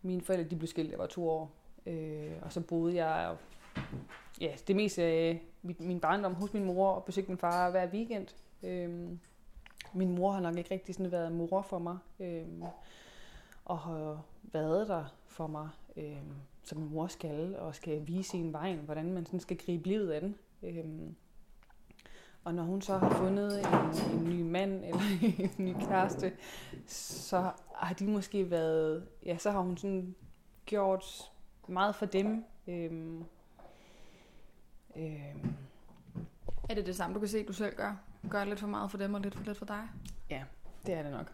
mine 0.01 0.21
forældre 0.21 0.49
de 0.49 0.55
blev 0.55 0.67
skilt, 0.67 0.91
jeg 0.91 0.99
var 0.99 1.07
to 1.07 1.29
år. 1.29 1.51
Øh, 1.85 2.31
og 2.41 2.53
så 2.53 2.61
boede 2.61 3.05
jeg 3.05 3.37
ja, 4.41 4.51
det 4.67 4.75
meste 4.75 5.03
af 5.03 5.29
øh, 5.29 5.39
min, 5.61 5.75
min 5.79 5.99
barndom 5.99 6.33
hos 6.33 6.53
min 6.53 6.65
mor 6.65 6.89
og 6.89 7.03
besøgte 7.03 7.31
min 7.31 7.37
far 7.37 7.69
hver 7.69 7.87
weekend. 7.87 8.27
Øhm, 8.63 9.19
min 9.93 10.15
mor 10.15 10.31
har 10.31 10.39
nok 10.39 10.57
ikke 10.57 10.71
rigtig 10.71 10.95
sådan 10.95 11.11
været 11.11 11.31
mor 11.31 11.61
for 11.61 11.79
mig. 11.79 11.97
Øhm, 12.19 12.63
og 13.65 13.79
har 13.79 14.21
været 14.43 14.87
der 14.87 15.15
for 15.27 15.47
mig 15.47 15.69
øhm, 15.97 16.33
som 16.63 16.77
min 16.77 16.89
mor 16.89 17.07
skal, 17.07 17.55
og 17.59 17.75
skal 17.75 18.07
vise 18.07 18.37
en 18.37 18.53
vej, 18.53 18.75
hvordan 18.75 19.13
man 19.13 19.25
sådan 19.25 19.39
skal 19.39 19.57
gribe 19.57 19.87
livet 19.87 20.11
an. 20.11 20.35
Øhm, 20.63 21.15
og 22.43 22.53
når 22.53 22.63
hun 22.63 22.81
så 22.81 22.97
har 22.97 23.09
fundet 23.09 23.59
en, 23.59 24.19
en 24.19 24.29
ny 24.29 24.41
mand 24.41 24.85
eller 24.85 25.01
en 25.43 25.65
ny 25.65 25.73
kæreste, 25.73 26.33
så 26.87 27.51
har 27.77 27.93
de 27.93 28.07
måske 28.07 28.51
været, 28.51 29.07
ja, 29.25 29.37
så 29.37 29.51
har 29.51 29.59
hun 29.59 29.77
sådan 29.77 30.15
gjort 30.65 31.31
meget 31.67 31.95
for 31.95 32.05
dem. 32.05 32.45
Øhm, 32.67 33.25
øhm. 34.95 35.55
Er 36.69 36.75
det 36.75 36.85
det 36.85 36.95
samme, 36.95 37.13
du 37.13 37.19
kan 37.19 37.29
se, 37.29 37.45
du 37.45 37.53
selv 37.53 37.75
gør? 37.75 37.95
Gør 38.29 38.43
lidt 38.45 38.59
for 38.59 38.67
meget 38.67 38.91
for 38.91 38.97
dem 38.97 39.13
og 39.13 39.21
lidt 39.21 39.35
for 39.35 39.43
lidt 39.43 39.57
for 39.57 39.65
dig? 39.65 39.89
Ja, 40.29 40.43
det 40.85 40.95
er 40.95 41.03
det 41.03 41.11
nok. 41.11 41.33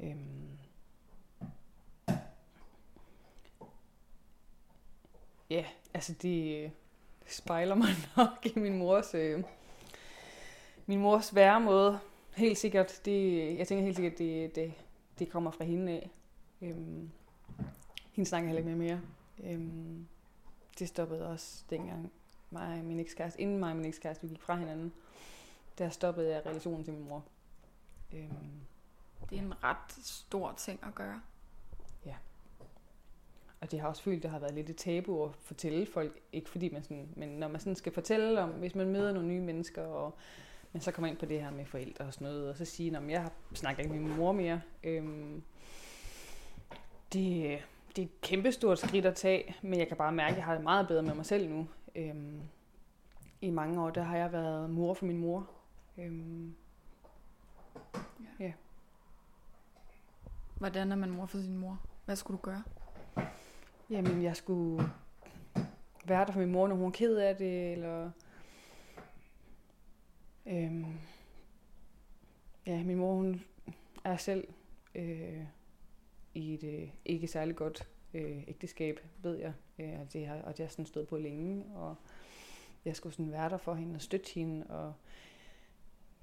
Øhm, 0.00 0.58
Ja, 5.50 5.64
altså 5.94 6.12
det 6.22 6.70
spejler 7.26 7.74
mig 7.74 7.88
nok 8.16 8.46
i 8.56 8.58
min 8.58 8.78
mors 8.78 9.14
øh, 9.14 9.42
min 10.86 11.00
mors 11.00 11.34
væremåde, 11.34 11.98
helt 12.36 12.58
sikkert, 12.58 13.00
det, 13.04 13.58
jeg 13.58 13.68
tænker 13.68 13.84
helt 13.84 13.96
sikkert, 13.96 14.18
det, 14.18 14.54
det, 14.54 14.72
det 15.18 15.30
kommer 15.30 15.50
fra 15.50 15.64
hende 15.64 15.92
af. 15.92 16.10
Øhm, 16.62 17.10
hende 18.12 18.28
snakker 18.28 18.48
heller 18.48 18.58
ikke 18.58 18.76
mere 18.76 18.88
mere. 18.88 19.00
Øhm, 19.52 20.06
det 20.78 20.88
stoppede 20.88 21.28
også 21.28 21.64
dengang 21.70 22.12
mig 22.50 22.78
og 22.78 22.84
min 22.84 23.00
ekskæreste, 23.00 23.40
inden 23.40 23.58
mig 23.58 23.70
og 23.70 23.76
min 23.76 23.86
ekskæreste, 23.86 24.22
vi 24.22 24.28
gik 24.28 24.42
fra 24.42 24.56
hinanden. 24.56 24.92
Der 25.78 25.88
stoppede 25.88 26.30
jeg 26.30 26.46
relationen 26.46 26.84
til 26.84 26.94
min 26.94 27.08
mor. 27.08 27.24
Øhm, 28.12 28.30
Det 29.30 29.38
er 29.38 29.42
en 29.42 29.64
ret 29.64 29.92
stor 29.92 30.54
ting 30.56 30.80
at 30.82 30.94
gøre. 30.94 31.20
Og 33.64 33.70
det 33.70 33.80
har 33.80 33.88
også 33.88 34.02
følt, 34.02 34.16
at 34.16 34.22
det 34.22 34.30
har 34.30 34.38
været 34.38 34.54
lidt 34.54 34.70
et 34.70 34.76
tabu 34.76 35.24
at 35.24 35.30
fortælle 35.40 35.86
folk, 35.86 36.20
ikke 36.32 36.50
fordi 36.50 36.68
man 36.68 36.82
sådan, 36.82 37.08
men 37.16 37.28
når 37.28 37.48
man 37.48 37.60
sådan 37.60 37.76
skal 37.76 37.92
fortælle 37.92 38.40
om, 38.40 38.50
hvis 38.50 38.74
man 38.74 38.88
møder 38.88 39.12
nogle 39.12 39.28
nye 39.28 39.40
mennesker, 39.40 39.82
og 39.82 40.14
man 40.74 40.80
så 40.80 40.92
kommer 40.92 41.08
ind 41.08 41.16
på 41.16 41.26
det 41.26 41.40
her 41.42 41.50
med 41.50 41.66
forældre 41.66 42.04
og 42.04 42.14
sådan 42.14 42.24
noget, 42.24 42.50
og 42.50 42.56
så 42.56 42.64
sige, 42.64 42.96
at 42.96 43.10
jeg 43.10 43.22
har 43.22 43.32
snakket 43.54 43.82
ikke 43.82 43.94
med 43.94 44.02
min 44.02 44.16
mor 44.16 44.32
mere. 44.32 44.60
Øhm, 44.84 45.42
det, 47.12 47.58
det 47.96 48.02
er 48.02 48.06
et 48.06 48.20
kæmpestort 48.20 48.78
skridt 48.78 49.06
at 49.06 49.14
tage, 49.14 49.56
men 49.62 49.78
jeg 49.78 49.88
kan 49.88 49.96
bare 49.96 50.12
mærke, 50.12 50.30
at 50.30 50.36
jeg 50.36 50.44
har 50.44 50.54
det 50.54 50.62
meget 50.62 50.88
bedre 50.88 51.02
med 51.02 51.14
mig 51.14 51.26
selv 51.26 51.50
nu. 51.50 51.68
Øhm, 51.94 52.40
I 53.40 53.50
mange 53.50 53.82
år, 53.82 53.90
der 53.90 54.02
har 54.02 54.16
jeg 54.16 54.32
været 54.32 54.70
mor 54.70 54.94
for 54.94 55.06
min 55.06 55.18
mor. 55.18 55.50
Øhm, 55.98 56.54
Hvordan 60.58 60.92
er 60.92 60.96
man 60.96 61.10
mor 61.10 61.26
for 61.26 61.38
sin 61.38 61.56
mor? 61.56 61.80
Hvad 62.04 62.16
skulle 62.16 62.38
du 62.38 62.42
gøre? 62.42 62.62
Jamen, 63.90 64.22
jeg 64.22 64.36
skulle 64.36 64.88
være 66.04 66.26
der 66.26 66.32
for 66.32 66.40
min 66.40 66.52
mor, 66.52 66.68
når 66.68 66.76
hun 66.76 66.86
er 66.86 66.90
ked 66.90 67.16
af 67.16 67.36
det, 67.36 67.72
eller... 67.72 68.10
Øhm, 70.46 70.84
ja, 72.66 72.84
min 72.84 72.96
mor, 72.96 73.14
hun 73.14 73.44
er 74.04 74.16
selv 74.16 74.48
øh, 74.94 75.44
i 76.34 76.54
et 76.54 76.64
øh, 76.64 76.88
ikke 77.04 77.28
særlig 77.28 77.56
godt 77.56 77.88
øh, 78.14 78.42
ægteskab, 78.48 79.00
ved 79.22 79.36
jeg. 79.36 79.52
Øh, 79.78 80.00
altså, 80.00 80.02
og, 80.02 80.12
det 80.12 80.26
har, 80.26 80.42
og 80.42 80.56
det 80.56 80.64
har 80.64 80.70
sådan 80.70 80.86
stået 80.86 81.08
på 81.08 81.16
længe, 81.16 81.64
og 81.74 81.96
jeg 82.84 82.96
skulle 82.96 83.12
sådan 83.12 83.32
være 83.32 83.48
der 83.48 83.56
for 83.56 83.74
hende 83.74 83.94
og 83.94 84.02
støtte 84.02 84.30
hende, 84.34 84.66
og 84.66 84.92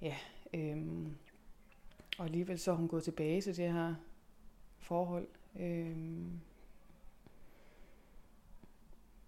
ja, 0.01 0.15
øhm, 0.53 1.15
og 2.17 2.25
alligevel 2.25 2.59
så 2.59 2.71
er 2.71 2.75
hun 2.75 2.87
gået 2.87 3.03
tilbage 3.03 3.41
til 3.41 3.57
det 3.57 3.73
her 3.73 3.95
forhold. 4.79 5.27
Øhm, 5.59 6.39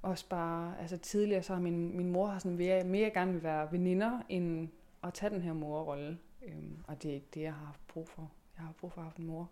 også 0.01 0.29
bare, 0.29 0.79
altså 0.79 0.97
tidligere 0.97 1.43
så 1.43 1.53
har 1.53 1.61
min, 1.61 1.97
min 1.97 2.11
mor 2.11 2.27
har 2.27 2.39
sådan 2.39 2.57
mere, 2.57 2.83
mere 2.83 3.09
gerne 3.09 3.33
vil 3.33 3.43
være 3.43 3.71
veninder, 3.71 4.21
end 4.29 4.69
at 5.03 5.13
tage 5.13 5.29
den 5.29 5.41
her 5.41 5.53
morrolle. 5.53 6.19
Øhm, 6.41 6.83
og 6.87 7.03
det 7.03 7.11
er 7.11 7.15
ikke 7.15 7.27
det, 7.33 7.41
jeg 7.41 7.53
har 7.53 7.65
haft 7.65 7.87
brug 7.87 8.09
for. 8.09 8.31
Jeg 8.57 8.65
har 8.65 8.71
brug 8.73 8.91
for 8.91 9.01
at 9.01 9.07
have 9.07 9.19
en 9.19 9.25
mor. 9.25 9.49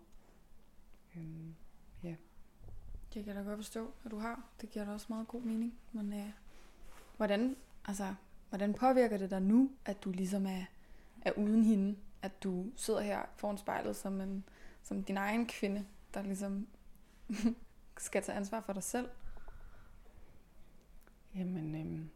Øhm, 1.16 1.54
Det 3.14 3.24
kan 3.24 3.26
jeg 3.26 3.44
da 3.44 3.50
godt 3.50 3.58
forstå, 3.58 3.92
at 4.04 4.10
du 4.10 4.18
har. 4.18 4.42
Det 4.60 4.70
giver 4.70 4.84
da 4.84 4.92
også 4.92 5.06
meget 5.08 5.28
god 5.28 5.42
mening. 5.42 5.74
Men 5.92 6.12
øh, 6.12 6.30
hvordan, 7.16 7.56
altså, 7.84 8.14
hvordan 8.48 8.74
påvirker 8.74 9.18
det 9.18 9.30
dig 9.30 9.42
nu, 9.42 9.70
at 9.84 10.04
du 10.04 10.10
ligesom 10.10 10.46
er, 10.46 10.64
er 11.22 11.32
uden 11.32 11.64
hende? 11.64 11.96
At 12.22 12.42
du 12.42 12.66
sidder 12.76 13.00
her 13.00 13.22
foran 13.36 13.58
spejlet 13.58 13.96
som, 13.96 14.20
en, 14.20 14.44
som 14.82 15.02
din 15.04 15.16
egen 15.16 15.46
kvinde, 15.46 15.86
der 16.14 16.22
ligesom 16.22 16.68
skal 17.98 18.22
tage 18.22 18.36
ansvar 18.36 18.60
for 18.60 18.72
dig 18.72 18.82
selv? 18.82 19.08
jamen, 21.34 21.74
øhm, 21.74 22.10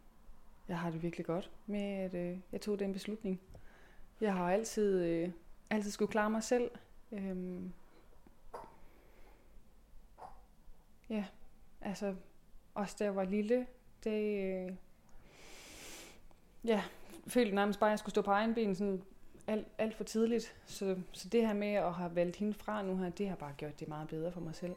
jeg 0.68 0.79
har 0.79 0.90
det 0.90 1.02
virkelig 1.02 1.26
godt 1.26 1.50
med, 1.66 1.81
at 1.81 2.14
øh, 2.14 2.38
jeg 2.52 2.61
tog 2.61 2.79
den 2.79 2.92
beslutning. 2.92 3.40
Jeg 4.20 4.35
har 4.35 4.52
altid, 4.52 5.05
øh, 5.05 5.31
altid 5.70 5.90
skulle 5.90 6.11
klare 6.11 6.31
mig 6.31 6.42
selv. 6.42 6.70
Øhm, 7.12 7.72
ja, 11.11 11.24
altså, 11.81 12.14
også 12.74 12.96
da 12.98 13.05
jeg 13.05 13.16
var 13.16 13.24
lille, 13.24 13.66
det, 14.05 14.44
øh, 14.44 14.72
ja, 16.64 16.83
følte 17.26 17.55
nærmest 17.55 17.81
bare, 17.81 17.90
at 17.90 17.92
jeg 17.92 17.98
skulle 17.98 18.12
stå 18.12 18.22
på 18.22 18.31
egen 18.31 18.55
ben 18.55 18.74
sådan 18.74 19.02
alt, 19.46 19.66
alt 19.79 19.94
for 19.94 20.05
tidligt. 20.05 20.57
Så, 20.66 20.96
så 21.12 21.29
det 21.29 21.46
her 21.46 21.55
med 21.55 21.72
at 21.72 21.94
have 21.94 22.14
valgt 22.14 22.37
hende 22.37 22.55
fra 22.55 22.83
nu 22.83 22.96
her, 22.96 23.11
det 23.11 23.29
har 23.29 23.37
bare 23.37 23.55
gjort 23.57 23.81
det 23.81 23.88
meget 23.88 24.09
bedre 24.09 24.33
for 24.33 24.40
mig 24.40 24.55
selv. 24.55 24.74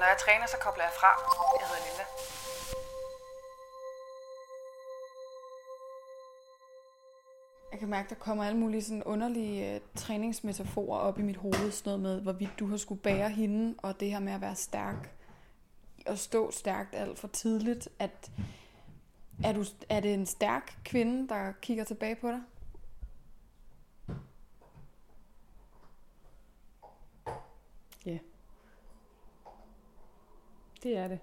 Når 0.00 0.06
jeg 0.06 0.18
træner, 0.18 0.46
så 0.46 0.56
kobler 0.60 0.84
jeg 0.84 0.92
fra. 1.00 1.10
Jeg 1.60 1.66
hedder 1.68 1.82
Linda. 1.86 2.04
Jeg 7.72 7.78
kan 7.78 7.88
mærke, 7.88 8.08
der 8.08 8.14
kommer 8.14 8.44
alle 8.44 8.58
mulige 8.58 8.82
sådan 8.82 9.02
underlige 9.02 9.74
øh, 9.74 9.80
træningsmetaforer 9.96 10.98
op 10.98 11.18
i 11.18 11.22
mit 11.22 11.36
hoved. 11.36 11.70
Sådan 11.70 12.00
noget 12.00 12.00
med, 12.00 12.22
hvorvidt 12.22 12.58
du 12.58 12.66
har 12.66 12.76
skulle 12.76 13.00
bære 13.00 13.30
hende, 13.30 13.74
og 13.78 14.00
det 14.00 14.10
her 14.10 14.20
med 14.20 14.32
at 14.32 14.40
være 14.40 14.54
stærk. 14.54 15.10
Og 16.06 16.18
stå 16.18 16.50
stærkt 16.50 16.94
alt 16.94 17.18
for 17.18 17.28
tidligt. 17.28 17.88
At, 17.98 18.30
er, 19.44 19.52
du, 19.52 19.64
er 19.88 20.00
det 20.00 20.14
en 20.14 20.26
stærk 20.26 20.76
kvinde, 20.84 21.28
der 21.28 21.52
kigger 21.62 21.84
tilbage 21.84 22.16
på 22.16 22.28
dig? 22.28 22.40
Det 30.82 30.96
er 30.96 31.08
det. 31.08 31.20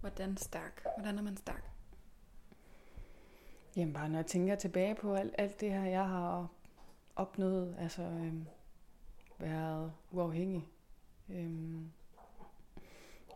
Hvordan 0.00 0.36
stærk? 0.36 0.86
Hvordan 0.96 1.18
er 1.18 1.22
man 1.22 1.36
stærk? 1.36 1.70
Jamen 3.76 3.94
bare 3.94 4.08
når 4.08 4.18
jeg 4.18 4.26
tænker 4.26 4.54
tilbage 4.54 4.94
på 4.94 5.14
alt, 5.14 5.34
alt 5.38 5.60
det 5.60 5.72
her, 5.72 5.84
jeg 5.84 6.08
har 6.08 6.48
opnået, 7.16 7.76
altså 7.78 8.02
øhm, 8.02 8.46
været 9.38 9.92
uafhængig. 10.10 10.68
Øhm, 11.28 11.90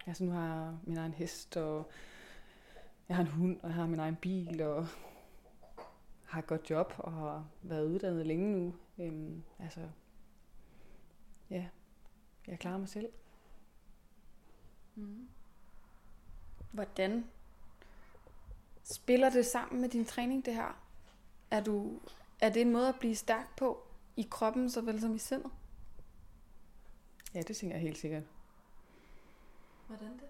altså 0.07 0.24
nu 0.24 0.31
har 0.31 0.64
jeg 0.64 0.74
min 0.83 0.96
egen 0.96 1.14
hest, 1.14 1.57
og 1.57 1.90
jeg 3.09 3.16
har 3.16 3.22
en 3.22 3.31
hund, 3.31 3.61
og 3.61 3.68
jeg 3.68 3.74
har 3.74 3.87
min 3.87 4.00
egen 4.00 4.16
bil, 4.16 4.62
og 4.62 4.87
har 6.24 6.38
et 6.38 6.46
godt 6.46 6.70
job, 6.70 6.94
og 6.98 7.12
har 7.12 7.46
været 7.62 7.87
uddannet 7.87 8.27
længe 8.27 8.53
nu. 8.53 8.74
Øhm, 8.98 9.42
altså, 9.59 9.81
ja, 11.51 11.67
jeg 12.47 12.59
klarer 12.59 12.79
mig 12.79 12.89
selv. 12.89 13.09
Mm. 14.95 15.29
Hvordan 16.71 17.25
spiller 18.83 19.31
det 19.31 19.47
sammen 19.47 19.81
med 19.81 19.89
din 19.89 20.05
træning, 20.05 20.45
det 20.45 20.55
her? 20.55 20.81
Er, 21.51 21.61
du, 21.61 22.01
er 22.41 22.51
det 22.51 22.63
en 22.63 22.73
måde 22.73 22.89
at 22.89 22.99
blive 23.01 23.17
stærk 23.17 23.57
på 23.57 23.87
i 24.17 24.29
kroppen, 24.31 24.71
såvel 24.71 25.01
som 25.01 25.15
i 25.15 25.19
sindet? 25.19 25.51
Ja, 27.35 27.43
det 27.43 27.57
tænker 27.57 27.77
jeg 27.77 27.83
helt 27.83 27.99
sikkert. 27.99 28.23
Hvordan 29.87 30.13
det? 30.13 30.29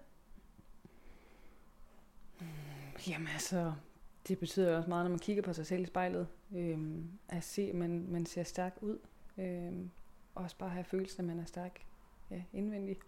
Jamen 3.07 3.27
altså, 3.27 3.73
det 4.27 4.39
betyder 4.39 4.77
også 4.77 4.89
meget, 4.89 5.05
når 5.05 5.09
man 5.09 5.19
kigger 5.19 5.43
på 5.43 5.53
sig 5.53 5.67
selv 5.67 5.83
i 5.83 5.85
spejlet, 5.85 6.27
øhm, 6.55 7.09
at 7.27 7.43
se, 7.43 7.61
at 7.61 7.75
man, 7.75 8.07
man 8.09 8.25
ser 8.25 8.43
stærk 8.43 8.77
ud. 8.81 8.99
Øhm, 9.37 9.91
og 10.35 10.43
også 10.43 10.57
bare 10.57 10.69
have 10.69 10.83
følelsen, 10.83 11.19
at 11.19 11.25
man 11.25 11.39
er 11.39 11.45
stærk 11.45 11.85
ja, 12.31 12.43
indvendigt. 12.53 12.99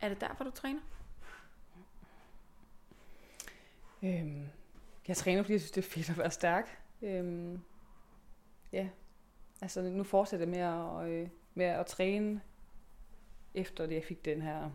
Er 0.00 0.08
det 0.08 0.20
derfor, 0.20 0.44
du 0.44 0.50
træner? 0.50 0.80
Øhm, 4.02 4.46
jeg 5.08 5.16
træner, 5.16 5.42
fordi 5.42 5.52
jeg 5.52 5.60
synes, 5.60 5.70
det 5.70 5.84
er 5.84 5.88
fedt 5.88 6.10
at 6.10 6.18
være 6.18 6.30
stærk. 6.30 6.78
Øhm, 7.02 7.60
ja, 8.72 8.88
altså 9.60 9.82
nu 9.82 10.04
fortsætter 10.04 10.46
jeg 10.46 10.50
med 10.50 10.58
at, 10.58 11.10
øh, 11.10 11.28
med 11.54 11.66
at 11.66 11.86
træne, 11.86 12.40
efter 13.54 13.86
det 13.86 13.94
jeg 13.94 14.04
fik 14.04 14.24
den 14.24 14.42
her, 14.42 14.70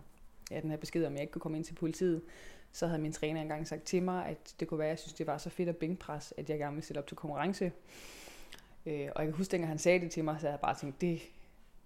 ja, 0.52 0.62
den 0.62 0.70
her 0.70 0.78
besked 0.78 1.06
om, 1.06 1.14
at 1.14 1.16
jeg 1.16 1.22
ikke 1.22 1.32
kunne 1.32 1.42
komme 1.42 1.58
ind 1.58 1.66
til 1.66 1.74
politiet. 1.74 2.22
Så 2.72 2.88
havde 2.88 3.02
min 3.02 3.12
træner 3.12 3.42
engang 3.42 3.68
sagt 3.68 3.84
til 3.84 4.04
mig, 4.04 4.26
at 4.26 4.56
det 4.60 4.68
kunne 4.68 4.80
være, 4.80 4.88
at 4.88 4.90
jeg 4.90 5.00
synes, 5.00 5.14
det 5.14 5.28
var 5.28 5.38
så 5.38 5.50
fedt 5.50 5.70
at 5.70 5.78
bænkpres, 5.78 6.34
at 6.38 6.50
jeg 6.50 6.58
gerne 6.58 6.74
ville 6.74 6.84
stille 6.84 7.00
op 7.00 7.08
til 7.08 7.18
konkurrence. 7.18 7.72
Øh, 8.86 9.10
og 9.16 9.22
jeg 9.24 9.28
kan 9.28 9.38
huske, 9.38 9.52
dengang 9.52 9.70
han 9.70 9.80
sagde 9.80 10.00
det 10.00 10.12
til 10.12 10.24
mig, 10.24 10.36
så 10.36 10.40
havde 10.40 10.52
jeg 10.52 10.60
bare 10.60 10.76
tænkt, 10.76 11.02
det, 11.02 11.20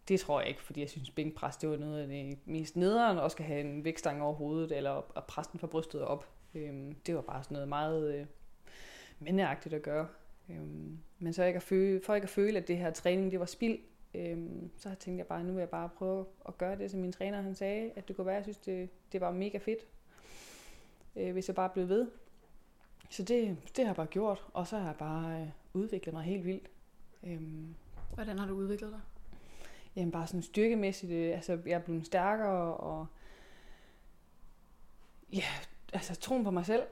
det 0.08 0.20
tror 0.20 0.40
jeg 0.40 0.50
ikke, 0.50 0.62
fordi 0.62 0.82
jeg 0.82 0.90
synes, 0.90 1.10
bænkpres, 1.10 1.58
det 1.58 1.70
var 1.70 1.78
noget 1.78 2.02
af 2.02 2.08
det 2.08 2.38
mest 2.46 2.76
nederen, 2.76 3.18
og 3.18 3.32
skal 3.32 3.46
have 3.46 3.60
en 3.60 3.84
vægtstang 3.84 4.22
over 4.22 4.34
hovedet, 4.34 4.72
eller 4.72 5.18
at 5.18 5.24
presse 5.24 5.52
den 5.52 5.60
fra 5.60 5.68
brystet 5.68 6.02
op. 6.02 6.28
Øhm, 6.56 6.96
det 6.96 7.16
var 7.16 7.22
bare 7.22 7.44
sådan 7.44 7.56
noget 7.56 7.70
meget 7.70 8.16
øh, 8.16 8.26
mændeagtigt 9.20 9.76
at 9.76 9.82
gøre. 9.82 10.08
Øhm, 10.50 11.00
men 11.20 11.34
så 11.34 11.44
ikke 11.44 11.58
at 11.58 11.64
føle, 11.64 12.02
for 12.06 12.16
ikke 12.16 12.26
at 12.26 12.30
føle, 12.30 12.58
at 12.58 12.68
det 12.68 12.78
her 12.78 12.92
træning, 12.92 13.32
det 13.32 13.40
var 13.40 13.46
spild, 13.46 13.80
øhm, 14.14 14.72
så 14.78 14.90
tænkte 14.90 15.18
jeg 15.18 15.28
bare, 15.28 15.44
nu 15.44 15.52
vil 15.52 15.60
jeg 15.60 15.70
bare 15.70 15.90
prøve 15.90 16.26
at 16.48 16.58
gøre 16.58 16.78
det, 16.78 16.92
som 16.92 17.00
min 17.00 17.12
træner 17.12 17.42
han 17.42 17.56
sagde, 17.56 17.92
at 17.96 18.08
det 18.08 18.16
kunne 18.16 18.26
være, 18.26 18.36
jeg 18.36 18.44
synes, 18.44 18.58
det, 18.58 18.90
det 19.12 19.22
var 19.22 19.32
mega 19.32 19.58
fedt, 19.58 19.88
øh, 21.16 21.34
hvis 21.34 21.48
jeg 21.48 21.56
bare 21.56 21.70
blev 21.70 21.90
ved. 21.90 22.08
Så 23.10 23.24
det, 23.24 23.58
det 23.68 23.78
har 23.78 23.86
jeg 23.86 23.96
bare 23.96 24.08
gjort, 24.08 24.46
og 24.54 24.68
så 24.68 24.78
har 24.78 24.86
jeg 24.86 24.96
bare 24.96 25.42
øh, 25.42 25.48
udviklet 25.74 26.14
mig 26.14 26.24
helt 26.24 26.46
vildt. 26.46 26.70
Øhm, 27.24 27.76
Hvordan 28.14 28.40
har 28.40 28.48
du 28.48 28.54
udviklet 28.54 28.92
dig? 28.92 29.00
jamen 29.96 30.12
bare 30.12 30.28
sådan 30.28 30.42
styrkemæssigt, 30.42 31.12
øh, 31.12 31.34
altså 31.34 31.60
jeg 31.66 31.74
er 31.74 31.80
blevet 31.80 32.06
stærkere, 32.06 32.74
og 32.78 33.08
ja, 35.34 35.44
altså 35.94 36.16
troen 36.16 36.44
på 36.44 36.52
mig 36.52 36.66
selv. 36.66 36.84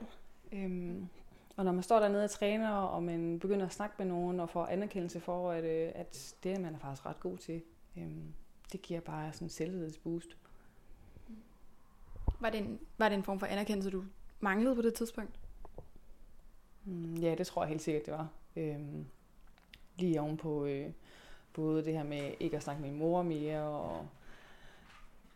Øhm, 0.52 1.08
og 1.56 1.64
når 1.64 1.72
man 1.72 1.82
står 1.82 2.00
dernede 2.00 2.24
og 2.24 2.30
træner, 2.30 2.70
og 2.70 3.02
man 3.02 3.38
begynder 3.38 3.66
at 3.66 3.72
snakke 3.72 3.94
med 3.98 4.06
nogen, 4.06 4.40
og 4.40 4.50
får 4.50 4.66
anerkendelse 4.66 5.20
for, 5.20 5.50
at, 5.50 5.64
øh, 5.64 5.92
at 5.94 6.36
det 6.42 6.60
man 6.60 6.74
er 6.74 6.78
faktisk 6.78 7.06
ret 7.06 7.20
god 7.20 7.36
til, 7.36 7.62
øhm, 7.96 8.34
det 8.72 8.82
giver 8.82 9.00
bare 9.00 9.32
sådan 9.32 9.46
en 9.46 9.50
selvtillidsboost. 9.50 10.36
Var 12.40 12.50
det, 12.50 12.60
en, 12.60 12.80
var 12.98 13.08
det 13.08 13.16
en 13.16 13.22
form 13.24 13.38
for 13.38 13.46
anerkendelse, 13.46 13.90
du 13.90 14.04
manglede 14.40 14.74
på 14.74 14.82
det 14.82 14.94
tidspunkt? 14.94 15.40
Mm, 16.84 17.14
ja, 17.14 17.34
det 17.34 17.46
tror 17.46 17.62
jeg 17.62 17.68
helt 17.68 17.82
sikkert, 17.82 18.06
det 18.06 18.14
var. 18.14 18.28
Øhm, 18.56 19.06
lige 19.98 20.20
ovenpå 20.20 20.64
øh, 20.66 20.90
både 21.52 21.84
det 21.84 21.92
her 21.92 22.02
med 22.04 22.34
ikke 22.40 22.56
at 22.56 22.62
snakke 22.62 22.82
med 22.82 22.90
min 22.90 22.98
mor 22.98 23.22
mere, 23.22 23.62
og 23.62 24.08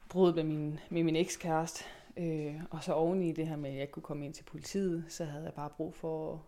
bruddet 0.09 0.35
med 0.35 0.45
min, 0.45 0.81
med 0.91 1.05
min 1.05 1.17
ekskæreste, 1.17 1.85
øh, 2.17 2.61
og 2.71 2.85
så 2.85 2.93
oveni 2.93 3.33
det 3.33 3.47
her 3.47 3.57
med, 3.57 3.71
at 3.71 3.77
jeg 3.77 3.91
kunne 3.91 4.03
komme 4.03 4.25
ind 4.25 4.35
til 4.35 4.45
politiet, 4.45 5.05
så 5.09 5.25
havde 5.25 5.45
jeg 5.45 5.55
bare 5.55 5.71
brug 5.71 5.95
for 5.95 6.43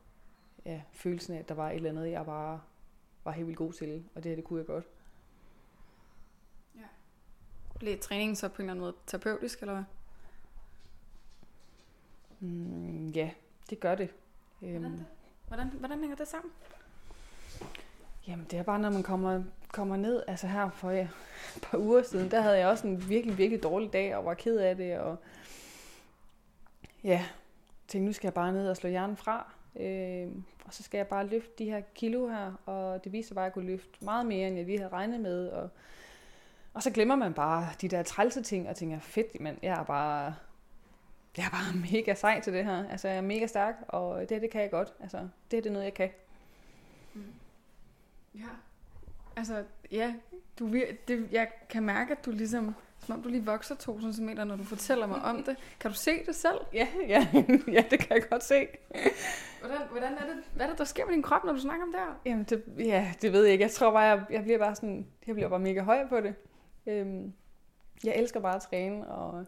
ja, 0.65 0.83
følelsen 0.93 1.35
af, 1.35 1.39
at 1.39 1.49
der 1.49 1.55
var 1.55 1.71
et 1.71 1.77
eller 1.77 1.91
andet, 1.91 2.11
jeg 2.11 2.25
bare 2.27 2.61
var 3.25 3.33
helt 3.33 3.47
vildt 3.47 3.59
god 3.59 3.73
til, 3.73 4.05
og 4.15 4.23
det 4.23 4.31
her, 4.31 4.37
det 4.37 4.45
kunne 4.45 4.59
jeg 4.59 4.67
godt. 4.67 4.85
Ja. 6.77 6.87
Blev 7.79 7.99
træningen 7.99 8.37
så 8.37 8.49
på 8.49 8.55
en 8.55 8.61
eller 8.61 8.73
anden 8.73 8.81
måde 8.81 8.95
terapeutisk, 9.07 9.61
eller 9.61 9.75
hvad? 9.75 9.85
Mm, 12.41 13.09
ja, 13.09 13.31
det 13.71 13.81
gør 13.81 13.95
det. 13.95 14.11
Hvordan, 14.59 14.85
Øhm, 14.85 14.93
det? 14.93 15.07
Hvordan, 15.49 15.69
hvordan 15.69 16.01
hænger 16.01 16.17
det 16.17 16.29
sammen? 16.29 16.53
Jamen, 18.29 18.47
det 18.51 18.59
er 18.59 18.63
bare, 18.63 18.79
når 18.79 18.91
man 18.91 19.03
kommer, 19.03 19.43
kommer 19.69 19.97
ned, 19.97 20.23
altså 20.27 20.47
her 20.47 20.71
for 20.71 20.91
ja, 20.91 21.09
et 21.57 21.63
par 21.63 21.79
uger 21.79 22.03
siden, 22.03 22.31
der 22.31 22.41
havde 22.41 22.59
jeg 22.59 22.69
også 22.69 22.87
en 22.87 23.09
virkelig, 23.09 23.39
virkelig 23.39 23.63
dårlig 23.63 23.93
dag, 23.93 24.17
og 24.17 24.25
var 24.25 24.35
ked 24.35 24.57
af 24.57 24.77
det, 24.77 24.99
og 24.99 25.17
ja, 27.05 27.25
tænkte, 27.89 28.07
nu 28.07 28.13
skal 28.13 28.27
jeg 28.27 28.35
bare 28.35 28.53
ned 28.53 28.69
og 28.69 28.77
slå 28.77 28.91
hjernen 28.91 29.17
fra, 29.17 29.53
øh, 29.77 30.29
og 30.65 30.75
så 30.75 30.83
skal 30.83 30.99
jeg 30.99 31.07
bare 31.07 31.27
løfte 31.27 31.53
de 31.59 31.65
her 31.65 31.81
kilo 31.95 32.29
her, 32.29 32.53
og 32.67 33.05
det 33.05 33.13
viste 33.13 33.29
sig 33.29 33.35
bare, 33.35 33.45
at 33.45 33.49
jeg 33.49 33.55
kunne 33.55 33.67
løfte 33.67 34.05
meget 34.05 34.27
mere, 34.27 34.49
end 34.49 34.57
jeg 34.57 34.67
lige 34.67 34.79
havde 34.79 34.93
regnet 34.93 35.21
med, 35.21 35.49
og, 35.49 35.69
og 36.75 36.83
så 36.83 36.91
glemmer 36.91 37.17
man 37.17 37.35
bare 37.35 37.69
de 37.81 37.89
der 37.89 38.03
trælse 38.03 38.43
ting, 38.43 38.69
og 38.69 38.77
tænker, 38.77 38.99
fedt, 39.01 39.41
men 39.41 39.59
jeg 39.63 39.81
er 39.81 39.85
bare, 39.85 40.35
jeg 41.37 41.45
er 41.47 41.51
bare 41.51 41.77
mega 41.93 42.15
sej 42.15 42.41
til 42.41 42.53
det 42.53 42.65
her, 42.65 42.89
altså 42.89 43.09
jeg 43.09 43.17
er 43.17 43.23
mega 43.23 43.47
stærk, 43.47 43.75
og 43.89 44.21
det 44.21 44.31
her, 44.31 44.41
det 44.41 44.51
kan 44.51 44.63
jeg 44.63 44.71
godt, 44.71 44.93
altså 45.01 45.19
det 45.19 45.57
her, 45.57 45.61
det 45.61 45.67
er 45.67 45.73
noget, 45.73 45.85
jeg 45.85 45.95
kan. 45.95 46.11
Ja. 48.35 48.49
Altså, 49.37 49.65
ja, 49.91 50.15
du, 50.59 50.73
det, 51.09 51.29
jeg 51.33 51.49
kan 51.69 51.83
mærke, 51.83 52.13
at 52.13 52.27
du 52.27 52.31
ligesom, 52.31 52.75
som 52.99 53.15
om 53.15 53.23
du 53.23 53.29
lige 53.29 53.45
vokser 53.45 53.75
to 53.75 54.01
cm, 54.13 54.29
når 54.29 54.57
du 54.57 54.65
fortæller 54.65 55.07
mig 55.07 55.23
om 55.23 55.43
det. 55.43 55.57
Kan 55.81 55.91
du 55.91 55.97
se 55.97 56.25
det 56.27 56.35
selv? 56.35 56.59
Ja, 56.73 56.89
ja, 57.09 57.27
ja, 57.73 57.85
det 57.91 57.99
kan 57.99 58.17
jeg 58.17 58.29
godt 58.31 58.43
se. 58.45 58.67
Hvordan, 59.61 59.79
hvordan 59.91 60.13
er 60.13 60.27
det, 60.27 60.45
hvad 60.55 60.67
er 60.67 60.71
det, 60.71 60.79
der 60.79 60.85
sker 60.85 61.05
med 61.07 61.15
din 61.15 61.23
krop, 61.23 61.45
når 61.45 61.53
du 61.53 61.61
snakker 61.61 61.87
om 61.87 61.93
det 61.93 62.01
her? 62.01 62.21
Jamen, 62.27 62.45
det, 62.45 62.65
ja, 62.79 63.13
det 63.23 63.33
ved 63.33 63.43
jeg 63.45 63.53
ikke. 63.53 63.63
Jeg 63.63 63.71
tror 63.71 63.93
bare, 63.93 64.03
jeg, 64.03 64.25
jeg 64.31 64.43
bliver 64.43 64.59
bare 64.59 64.75
sådan, 64.75 65.07
jeg 65.27 65.35
bliver 65.35 65.49
bare 65.49 65.59
mega 65.59 65.83
høj 65.83 66.09
på 66.09 66.21
det. 66.21 66.35
Øhm, 66.87 67.33
jeg 68.05 68.15
elsker 68.17 68.41
bare 68.41 68.57
at 68.57 68.63
træne, 68.63 69.09
og 69.09 69.47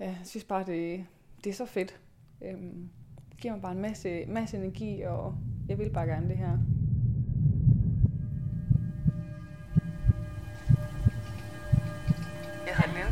ja, 0.00 0.04
jeg 0.04 0.20
synes 0.24 0.44
bare, 0.44 0.64
det, 0.64 1.06
det 1.44 1.50
er 1.50 1.54
så 1.54 1.66
fedt. 1.66 2.00
Øhm, 2.44 2.88
det 3.30 3.40
giver 3.40 3.54
mig 3.54 3.62
bare 3.62 3.72
en 3.72 3.82
masse, 3.82 4.26
masse 4.26 4.56
energi, 4.56 5.00
og 5.00 5.34
jeg 5.68 5.78
vil 5.78 5.90
bare 5.90 6.06
gerne 6.06 6.28
det 6.28 6.36
her. 6.36 6.58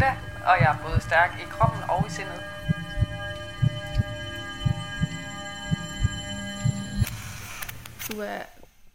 Jeg 0.01 0.19
og 0.47 0.57
jeg 0.61 0.79
er 0.79 0.89
både 0.89 1.01
stærk 1.01 1.41
i 1.41 1.45
kroppen 1.45 1.83
og 1.89 2.07
i 2.07 2.11
sindet. 2.11 2.41
Du 8.09 8.21
er, 8.21 8.43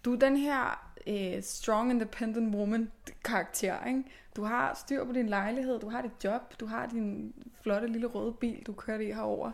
du 0.05 0.13
er 0.13 0.19
den 0.19 0.37
her 0.37 0.89
øh, 1.07 1.43
strong 1.43 1.91
independent 1.91 2.55
woman 2.55 2.91
karakter, 3.23 3.85
ikke? 3.85 4.03
Du 4.35 4.43
har 4.43 4.73
styr 4.73 5.05
på 5.05 5.11
din 5.11 5.29
lejlighed, 5.29 5.79
du 5.79 5.89
har 5.89 6.01
dit 6.01 6.23
job, 6.23 6.59
du 6.59 6.65
har 6.65 6.85
din 6.85 7.33
flotte 7.61 7.87
lille 7.87 8.07
røde 8.07 8.33
bil, 8.33 8.63
du 8.67 8.73
kører 8.73 8.99
i 8.99 9.11
herover 9.11 9.51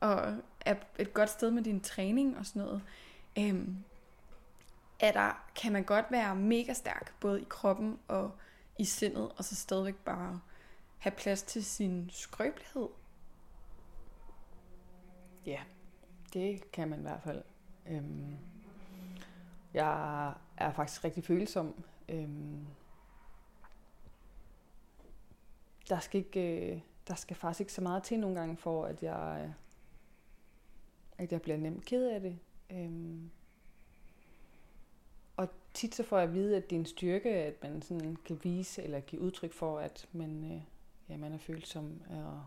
og 0.00 0.34
er 0.60 0.74
et 0.98 1.14
godt 1.14 1.30
sted 1.30 1.50
med 1.50 1.62
din 1.62 1.80
træning 1.80 2.38
og 2.38 2.46
sådan 2.46 2.62
noget. 2.62 2.82
Øhm, 3.38 3.76
er 5.00 5.12
der, 5.12 5.42
kan 5.56 5.72
man 5.72 5.84
godt 5.84 6.06
være 6.10 6.36
mega 6.36 6.72
stærk, 6.72 7.12
både 7.20 7.40
i 7.40 7.46
kroppen 7.48 7.98
og 8.08 8.30
i 8.78 8.84
sindet, 8.84 9.28
og 9.36 9.44
så 9.44 9.54
stadigvæk 9.54 9.94
bare 9.94 10.40
have 11.06 11.16
plads 11.16 11.42
til 11.42 11.64
sin 11.64 12.10
skrøbelighed. 12.12 12.88
Ja, 15.46 15.60
det 16.32 16.72
kan 16.72 16.88
man 16.88 16.98
i 16.98 17.02
hvert 17.02 17.22
fald. 17.22 17.42
Øhm, 17.86 18.36
jeg 19.74 20.34
er 20.56 20.72
faktisk 20.72 21.04
rigtig 21.04 21.24
følsom. 21.24 21.84
Øhm, 22.08 22.66
der 25.88 25.98
skal 25.98 26.18
ikke, 26.18 26.72
øh, 26.72 26.80
der 27.08 27.14
skal 27.14 27.36
faktisk 27.36 27.60
ikke 27.60 27.72
så 27.72 27.80
meget 27.80 28.02
til 28.02 28.20
nogle 28.20 28.38
gange 28.38 28.56
for, 28.56 28.84
at 28.84 29.02
jeg, 29.02 29.44
øh, 29.44 29.52
at 31.18 31.32
jeg 31.32 31.42
bliver 31.42 31.56
nemt 31.56 31.84
ked 31.84 32.08
af 32.08 32.20
det. 32.20 32.38
Øhm, 32.70 33.30
og 35.36 35.48
tit 35.74 35.94
så 35.94 36.02
får 36.02 36.18
jeg 36.18 36.28
at 36.28 36.34
vide, 36.34 36.56
at 36.56 36.70
det 36.70 36.76
er 36.76 36.80
en 36.80 36.86
styrke, 36.86 37.30
at 37.30 37.62
man 37.62 37.82
sådan 37.82 38.16
kan 38.16 38.40
vise 38.42 38.82
eller 38.82 39.00
give 39.00 39.22
udtryk 39.22 39.52
for, 39.52 39.78
at 39.78 40.08
man, 40.12 40.52
øh, 40.52 40.62
ja, 41.08 41.16
man 41.16 41.32
er 41.32 41.38
følsom. 41.38 42.02
Og 42.10 42.46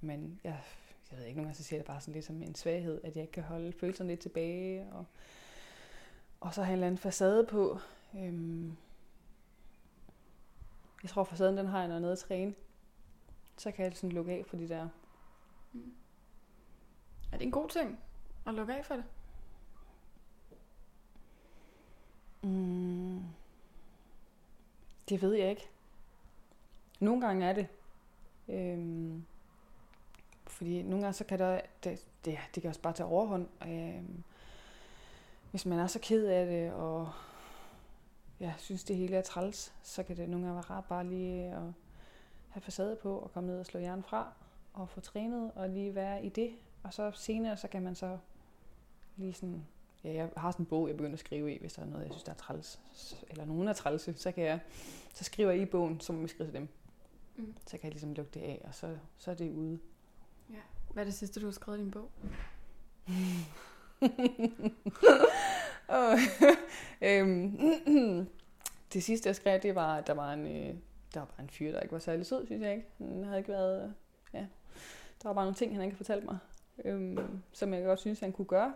man, 0.00 0.40
jeg, 0.44 0.62
jeg 1.10 1.18
ved 1.18 1.26
ikke, 1.26 1.36
nogle 1.36 1.46
gange 1.46 1.56
så 1.56 1.64
siger 1.64 1.78
jeg 1.78 1.84
det 1.84 1.92
bare 1.92 2.00
sådan 2.00 2.14
lidt 2.14 2.24
som 2.24 2.42
en 2.42 2.54
svaghed, 2.54 3.00
at 3.04 3.16
jeg 3.16 3.22
ikke 3.22 3.32
kan 3.32 3.42
holde 3.42 3.72
følelserne 3.72 4.10
lidt 4.10 4.20
tilbage. 4.20 4.92
Og, 4.92 5.04
og 6.40 6.54
så 6.54 6.62
have 6.62 6.72
en 6.72 6.74
eller 6.74 6.86
anden 6.86 6.98
facade 6.98 7.46
på. 7.46 7.78
Øhm, 8.18 8.76
jeg 11.02 11.10
tror, 11.10 11.24
facaden 11.24 11.56
den 11.56 11.66
har 11.66 11.78
jeg, 11.78 11.88
når 11.88 11.94
jeg 11.94 12.00
nede 12.00 12.12
at 12.12 12.18
træne. 12.18 12.54
Så 13.56 13.70
kan 13.70 13.84
jeg 13.84 13.96
sådan 13.96 14.12
lukke 14.12 14.32
af 14.32 14.46
for 14.46 14.56
de 14.56 14.68
der. 14.68 14.88
Er 17.32 17.38
det 17.38 17.42
en 17.42 17.50
god 17.50 17.68
ting 17.68 17.98
at 18.46 18.54
lukke 18.54 18.74
af 18.74 18.86
for 18.86 18.94
det? 18.94 19.04
Mm, 22.42 23.22
det 25.08 25.22
ved 25.22 25.34
jeg 25.34 25.50
ikke. 25.50 25.68
Nogle 27.00 27.26
gange 27.26 27.46
er 27.46 27.52
det. 27.52 27.66
Øhm, 28.50 29.24
fordi 30.46 30.82
nogle 30.82 31.04
gange 31.04 31.12
så 31.12 31.24
kan 31.24 31.38
der, 31.38 31.60
det, 31.84 32.06
det, 32.24 32.38
det 32.54 32.62
kan 32.62 32.68
også 32.68 32.80
bare 32.80 32.92
tage 32.92 33.06
overhånd. 33.06 33.48
Øhm, 33.68 34.22
hvis 35.50 35.66
man 35.66 35.78
er 35.78 35.86
så 35.86 35.98
ked 36.02 36.26
af 36.26 36.46
det, 36.46 36.72
og 36.72 37.12
ja, 38.40 38.52
synes 38.58 38.84
det 38.84 38.96
hele 38.96 39.16
er 39.16 39.22
træls, 39.22 39.72
så 39.82 40.02
kan 40.02 40.16
det 40.16 40.28
nogle 40.28 40.46
gange 40.46 40.54
være 40.54 40.76
rart 40.76 40.84
bare 40.84 41.06
lige 41.06 41.44
at 41.44 41.62
have 42.48 42.62
facade 42.62 42.96
på, 42.96 43.18
og 43.18 43.32
komme 43.32 43.50
ned 43.50 43.60
og 43.60 43.66
slå 43.66 43.80
hjernen 43.80 44.02
fra, 44.02 44.32
og 44.74 44.88
få 44.88 45.00
trænet, 45.00 45.52
og 45.54 45.68
lige 45.68 45.94
være 45.94 46.24
i 46.24 46.28
det. 46.28 46.50
Og 46.82 46.94
så 46.94 47.10
senere, 47.14 47.56
så 47.56 47.68
kan 47.68 47.82
man 47.82 47.94
så 47.94 48.18
lige 49.16 49.32
sådan, 49.32 49.66
ja, 50.04 50.12
jeg 50.12 50.28
har 50.36 50.50
sådan 50.50 50.62
en 50.62 50.68
bog, 50.68 50.88
jeg 50.88 50.96
begynder 50.96 51.12
at 51.12 51.20
skrive 51.20 51.54
i, 51.54 51.58
hvis 51.60 51.72
der 51.72 51.82
er 51.82 51.86
noget, 51.86 52.04
jeg 52.04 52.12
synes, 52.12 52.24
der 52.24 52.32
er 52.32 52.36
træls, 52.36 52.80
eller 53.28 53.44
nogen 53.44 53.68
er 53.68 53.72
trælse, 53.72 54.14
så 54.16 54.32
kan 54.32 54.44
jeg, 54.44 54.60
så 55.14 55.24
skriver 55.24 55.50
jeg 55.50 55.62
i 55.62 55.64
bogen, 55.66 56.00
så 56.00 56.12
må 56.12 56.22
vi 56.22 56.28
skrive 56.28 56.46
til 56.46 56.54
dem. 56.54 56.68
Mm. 57.40 57.54
Så 57.66 57.70
kan 57.70 57.84
jeg 57.84 57.92
ligesom 57.92 58.14
lukke 58.14 58.30
det 58.34 58.40
af, 58.40 58.62
og 58.64 58.74
så, 58.74 58.96
så 59.18 59.30
er 59.30 59.34
det 59.34 59.50
ude. 59.50 59.78
Hvad 60.92 61.02
er 61.02 61.04
det 61.04 61.14
sidste, 61.14 61.40
du 61.40 61.46
har 61.46 61.52
skrevet 61.52 61.78
i 61.78 61.82
din 61.82 61.90
bog? 61.90 62.10
og, 66.00 66.18
øhm, 67.00 67.58
det 68.92 69.02
sidste, 69.02 69.26
jeg 69.26 69.36
skrev, 69.36 69.60
det 69.60 69.74
var, 69.74 69.96
at 69.96 70.06
der 70.06 70.14
var 70.14 70.32
en, 70.32 70.46
øh, 70.46 70.74
der 71.14 71.20
var 71.20 71.26
bare 71.26 71.42
en 71.42 71.50
fyr, 71.50 71.72
der 71.72 71.80
ikke 71.80 71.92
var 71.92 71.98
særlig 71.98 72.26
sød, 72.26 72.46
synes 72.46 72.62
jeg 72.62 72.74
ikke. 72.74 72.86
Han 72.98 73.24
havde 73.24 73.38
ikke 73.38 73.52
været, 73.52 73.84
øh, 73.84 73.90
ja, 74.32 74.46
der 75.22 75.28
var 75.28 75.32
bare 75.32 75.44
nogle 75.44 75.56
ting, 75.56 75.72
han 75.74 75.82
ikke 75.82 75.94
havde 75.94 76.04
fortalt 76.04 76.24
mig, 76.24 76.38
øhm, 76.84 77.42
som 77.52 77.74
jeg 77.74 77.84
godt 77.84 78.00
synes, 78.00 78.20
han 78.20 78.32
kunne 78.32 78.46
gøre. 78.46 78.74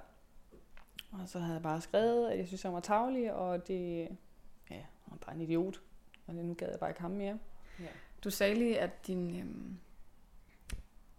Og 1.12 1.28
så 1.28 1.38
havde 1.38 1.54
jeg 1.54 1.62
bare 1.62 1.80
skrevet, 1.80 2.30
at 2.30 2.38
jeg 2.38 2.46
synes, 2.46 2.62
han 2.62 2.72
var 2.72 2.80
tavlig, 2.80 3.32
og 3.32 3.68
det, 3.68 4.08
ja, 4.70 4.74
han 4.74 5.10
var 5.10 5.16
bare 5.16 5.34
en 5.34 5.40
idiot. 5.40 5.80
Og 6.26 6.34
nu 6.34 6.54
gad 6.54 6.68
jeg 6.70 6.78
bare 6.78 6.90
ikke 6.90 7.00
ham 7.00 7.10
mere. 7.10 7.38
Ja. 7.80 7.88
Du 8.24 8.30
sagde 8.30 8.54
lige, 8.54 8.80
at 8.80 9.06
din, 9.06 9.40
øhm, 9.40 9.78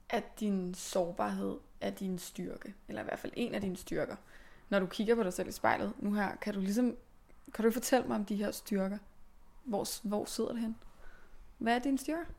at 0.09 0.39
din 0.39 0.73
sårbarhed 0.73 1.57
er 1.81 1.89
din 1.89 2.19
styrke, 2.19 2.75
eller 2.87 3.01
i 3.01 3.05
hvert 3.05 3.19
fald 3.19 3.33
en 3.35 3.55
af 3.55 3.61
dine 3.61 3.77
styrker. 3.77 4.15
Når 4.69 4.79
du 4.79 4.85
kigger 4.85 5.15
på 5.15 5.23
dig 5.23 5.33
selv 5.33 5.47
i 5.47 5.51
spejlet 5.51 5.93
nu 5.99 6.13
her, 6.13 6.35
kan 6.35 6.53
du 6.53 6.59
ligesom, 6.59 6.97
kan 7.53 7.65
du 7.65 7.71
fortælle 7.71 8.07
mig 8.07 8.15
om 8.15 8.25
de 8.25 8.35
her 8.35 8.51
styrker? 8.51 8.97
Hvor, 9.63 10.07
hvor 10.07 10.25
sidder 10.25 10.51
det 10.51 10.61
hen? 10.61 10.75
Hvad 11.57 11.75
er 11.75 11.79
din 11.79 11.97
styrke? 11.97 12.31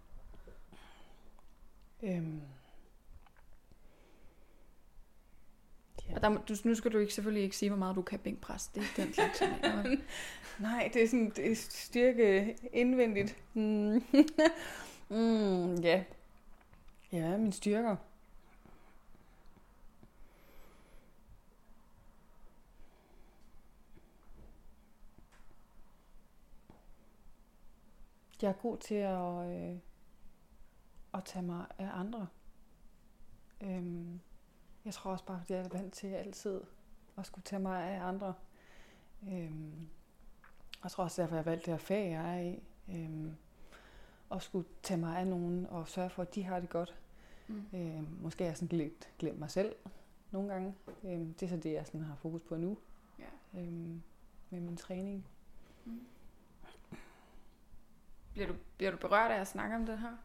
Øhm. 2.02 2.40
Ja. 6.10 6.14
Og 6.14 6.22
der, 6.22 6.28
du, 6.28 6.54
nu 6.64 6.74
skal 6.74 6.92
du 6.92 6.98
ikke 6.98 7.14
selvfølgelig 7.14 7.44
ikke 7.44 7.56
sige, 7.56 7.68
hvor 7.68 7.78
meget 7.78 7.96
du 7.96 8.02
kan 8.02 8.18
bænkpres. 8.18 8.66
Det 8.66 8.82
er 8.82 9.04
den 9.04 9.12
slags. 9.14 9.42
Nej, 10.58 10.90
det 10.94 11.02
er 11.02 11.08
sådan 11.08 11.32
det 11.36 11.52
er 11.52 11.56
styrke 11.56 12.56
indvendigt. 12.72 13.36
Mm. 13.54 14.02
mm, 15.08 15.74
ja. 15.74 16.04
Ja, 17.12 17.36
min 17.36 17.52
styrker. 17.52 17.96
Jeg 28.42 28.48
er 28.48 28.52
god 28.52 28.78
til 28.78 28.94
at, 28.94 29.50
øh, 29.50 29.78
at 31.14 31.24
tage 31.24 31.42
mig 31.42 31.66
af 31.78 31.88
andre. 31.92 32.26
Øhm, 33.60 34.20
jeg 34.86 34.94
tror 34.94 35.10
også 35.10 35.24
bare, 35.24 35.40
at 35.44 35.50
jeg 35.50 35.58
er 35.58 35.68
vant 35.68 35.92
til 35.94 36.06
altid 36.06 36.60
at 37.16 37.26
skulle 37.26 37.44
tage 37.44 37.60
mig 37.62 37.82
af 37.84 38.02
andre. 38.04 38.34
Øhm, 39.28 39.88
jeg 40.82 40.90
tror 40.90 41.04
også 41.04 41.22
derfor, 41.22 41.36
jeg 41.36 41.46
valgte 41.46 41.64
det 41.66 41.72
her 41.72 41.78
fag, 41.86 42.10
jeg 42.10 42.36
er 42.38 42.40
i. 42.42 42.62
Øhm, 42.88 43.36
og 44.30 44.42
skulle 44.42 44.68
tage 44.82 45.00
mig 45.00 45.18
af 45.18 45.26
nogen 45.26 45.66
og 45.66 45.88
sørge 45.88 46.10
for, 46.10 46.22
at 46.22 46.34
de 46.34 46.42
har 46.44 46.60
det 46.60 46.68
godt. 46.68 46.94
Mm. 47.48 47.64
Øhm, 47.74 48.08
måske 48.20 48.44
har 48.44 48.48
jeg 48.50 48.56
sådan 48.56 48.78
lidt 48.78 49.10
glemt 49.18 49.38
mig 49.38 49.50
selv 49.50 49.74
nogle 50.30 50.52
gange. 50.52 50.74
Øhm, 51.04 51.34
det 51.34 51.46
er 51.46 51.50
så 51.50 51.56
det, 51.56 51.72
jeg 51.72 51.86
sådan 51.86 52.02
har 52.02 52.14
fokus 52.14 52.40
på 52.48 52.56
nu 52.56 52.78
Ja. 53.18 53.60
øhm, 53.60 54.02
med 54.50 54.60
min 54.60 54.76
træning. 54.76 55.26
Bliver, 58.32 58.48
du, 58.48 58.54
bliver 58.76 58.90
du 58.90 58.96
berørt 58.98 59.30
af 59.30 59.40
at 59.40 59.46
snakke 59.46 59.76
om 59.76 59.86
det 59.86 59.98
her? 59.98 60.16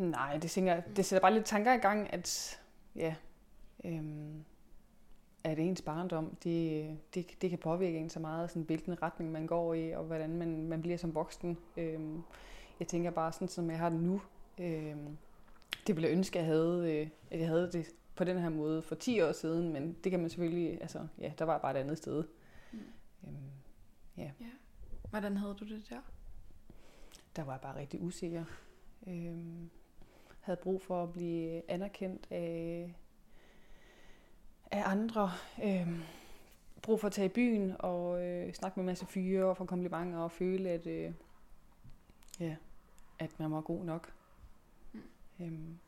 Nej, 0.00 0.36
det, 0.36 0.50
tænker, 0.50 0.80
det 0.80 1.04
sætter 1.04 1.20
bare 1.20 1.34
lidt 1.34 1.44
tanker 1.44 1.72
i 1.72 1.76
gang, 1.76 2.12
at 2.12 2.60
ja, 2.96 3.14
øhm, 3.84 4.44
at 5.44 5.58
ens 5.58 5.82
barndom, 5.82 6.36
det, 6.44 6.98
det, 7.14 7.42
det 7.42 7.50
kan 7.50 7.58
påvirke 7.58 7.98
en 7.98 8.10
så 8.10 8.20
meget, 8.20 8.50
sådan, 8.50 8.62
hvilken 8.62 9.02
retning 9.02 9.32
man 9.32 9.46
går 9.46 9.74
i, 9.74 9.90
og 9.90 10.04
hvordan 10.04 10.36
man, 10.36 10.66
man 10.66 10.82
bliver 10.82 10.96
som 10.96 11.14
voksen. 11.14 11.58
Øhm, 11.76 12.22
jeg 12.80 12.88
tænker 12.88 13.10
bare 13.10 13.32
sådan, 13.32 13.48
som 13.48 13.70
jeg 13.70 13.78
har 13.78 13.88
det 13.88 14.00
nu, 14.00 14.20
øhm, 14.58 15.16
det 15.86 15.96
ville 15.96 16.08
jeg 16.08 16.16
ønske, 16.16 16.38
at 16.38 16.44
jeg 16.44 16.54
havde, 16.54 17.00
øh, 17.00 17.08
at 17.30 17.40
jeg 17.40 17.48
havde 17.48 17.72
det 17.72 17.86
på 18.14 18.24
den 18.24 18.38
her 18.38 18.48
måde 18.48 18.82
for 18.82 18.94
10 18.94 19.20
år 19.20 19.32
siden, 19.32 19.72
men 19.72 19.96
det 20.04 20.10
kan 20.10 20.20
man 20.20 20.30
selvfølgelig, 20.30 20.80
altså 20.80 21.06
ja, 21.18 21.32
der 21.38 21.44
var 21.44 21.52
jeg 21.52 21.60
bare 21.60 21.72
et 21.72 21.80
andet 21.80 21.98
sted. 21.98 22.24
Mm. 22.72 22.78
Øhm, 23.28 23.34
Hvordan 25.10 25.36
havde 25.36 25.54
du 25.54 25.64
det 25.64 25.86
der? 25.90 26.00
der 27.36 27.42
var 27.42 27.52
jeg 27.52 27.60
bare 27.60 27.76
rigtig 27.76 28.02
usikker. 28.02 28.44
Øhm, 29.06 29.70
havde 30.40 30.60
brug 30.62 30.82
for 30.82 31.02
at 31.02 31.12
blive 31.12 31.70
anerkendt 31.70 32.26
af, 32.30 32.94
af 34.70 34.82
andre. 34.90 35.32
Øhm, 35.64 36.02
brug 36.82 37.00
for 37.00 37.06
at 37.06 37.12
tage 37.12 37.26
i 37.26 37.32
byen 37.32 37.76
og 37.78 38.22
øh, 38.22 38.52
snakke 38.54 38.80
med 38.80 38.84
en 38.84 38.86
masse 38.86 39.06
fyre 39.06 39.44
og 39.44 39.56
få 39.56 39.64
komplimenter 39.64 40.18
og 40.18 40.32
føle, 40.32 40.70
at, 40.70 40.86
øh, 40.86 41.12
ja, 42.40 42.56
at 43.18 43.40
man 43.40 43.52
var 43.52 43.60
god 43.60 43.84
nok. 43.84 44.12
Mm. 44.92 45.02
Øhm, 45.40 45.78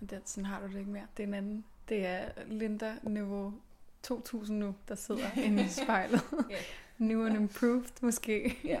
Men 0.00 0.08
den, 0.08 0.20
sådan 0.24 0.44
har 0.44 0.60
du 0.60 0.66
det 0.66 0.78
ikke 0.78 0.90
mere. 0.90 1.06
Det 1.16 1.22
er 1.22 1.26
en 1.26 1.34
anden. 1.34 1.64
Det 1.88 2.06
er 2.06 2.28
Linda 2.46 2.94
niveau 3.02 3.54
2000 4.02 4.58
nu, 4.58 4.74
der 4.88 4.94
sidder 4.94 5.30
inde 5.44 5.64
i 5.64 5.68
spejlet. 5.68 6.20
Ja. 6.50 6.56
New 7.06 7.26
and 7.26 7.36
improved 7.36 8.02
måske. 8.02 8.58
ja. 8.64 8.80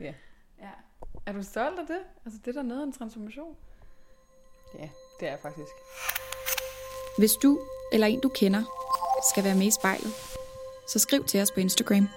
Ja. 0.00 0.14
Er 1.28 1.32
du 1.32 1.42
stolt 1.42 1.78
af 1.78 1.86
det? 1.86 2.00
Altså 2.24 2.40
det 2.44 2.56
er 2.56 2.62
da 2.62 2.68
noget 2.68 2.80
af 2.82 2.86
en 2.86 2.92
transformation. 2.92 3.56
ja, 4.78 4.88
det 5.20 5.28
er 5.28 5.30
jeg 5.30 5.40
faktisk. 5.42 5.72
Hvis 7.18 7.32
du 7.32 7.60
eller 7.92 8.06
en 8.06 8.20
du 8.20 8.28
kender 8.28 8.62
skal 9.32 9.44
være 9.44 9.54
med 9.54 9.66
i 9.66 9.70
spejlet, 9.70 10.12
så 10.88 10.98
skriv 10.98 11.24
til 11.24 11.40
os 11.40 11.50
på 11.50 11.60
Instagram. 11.60 12.08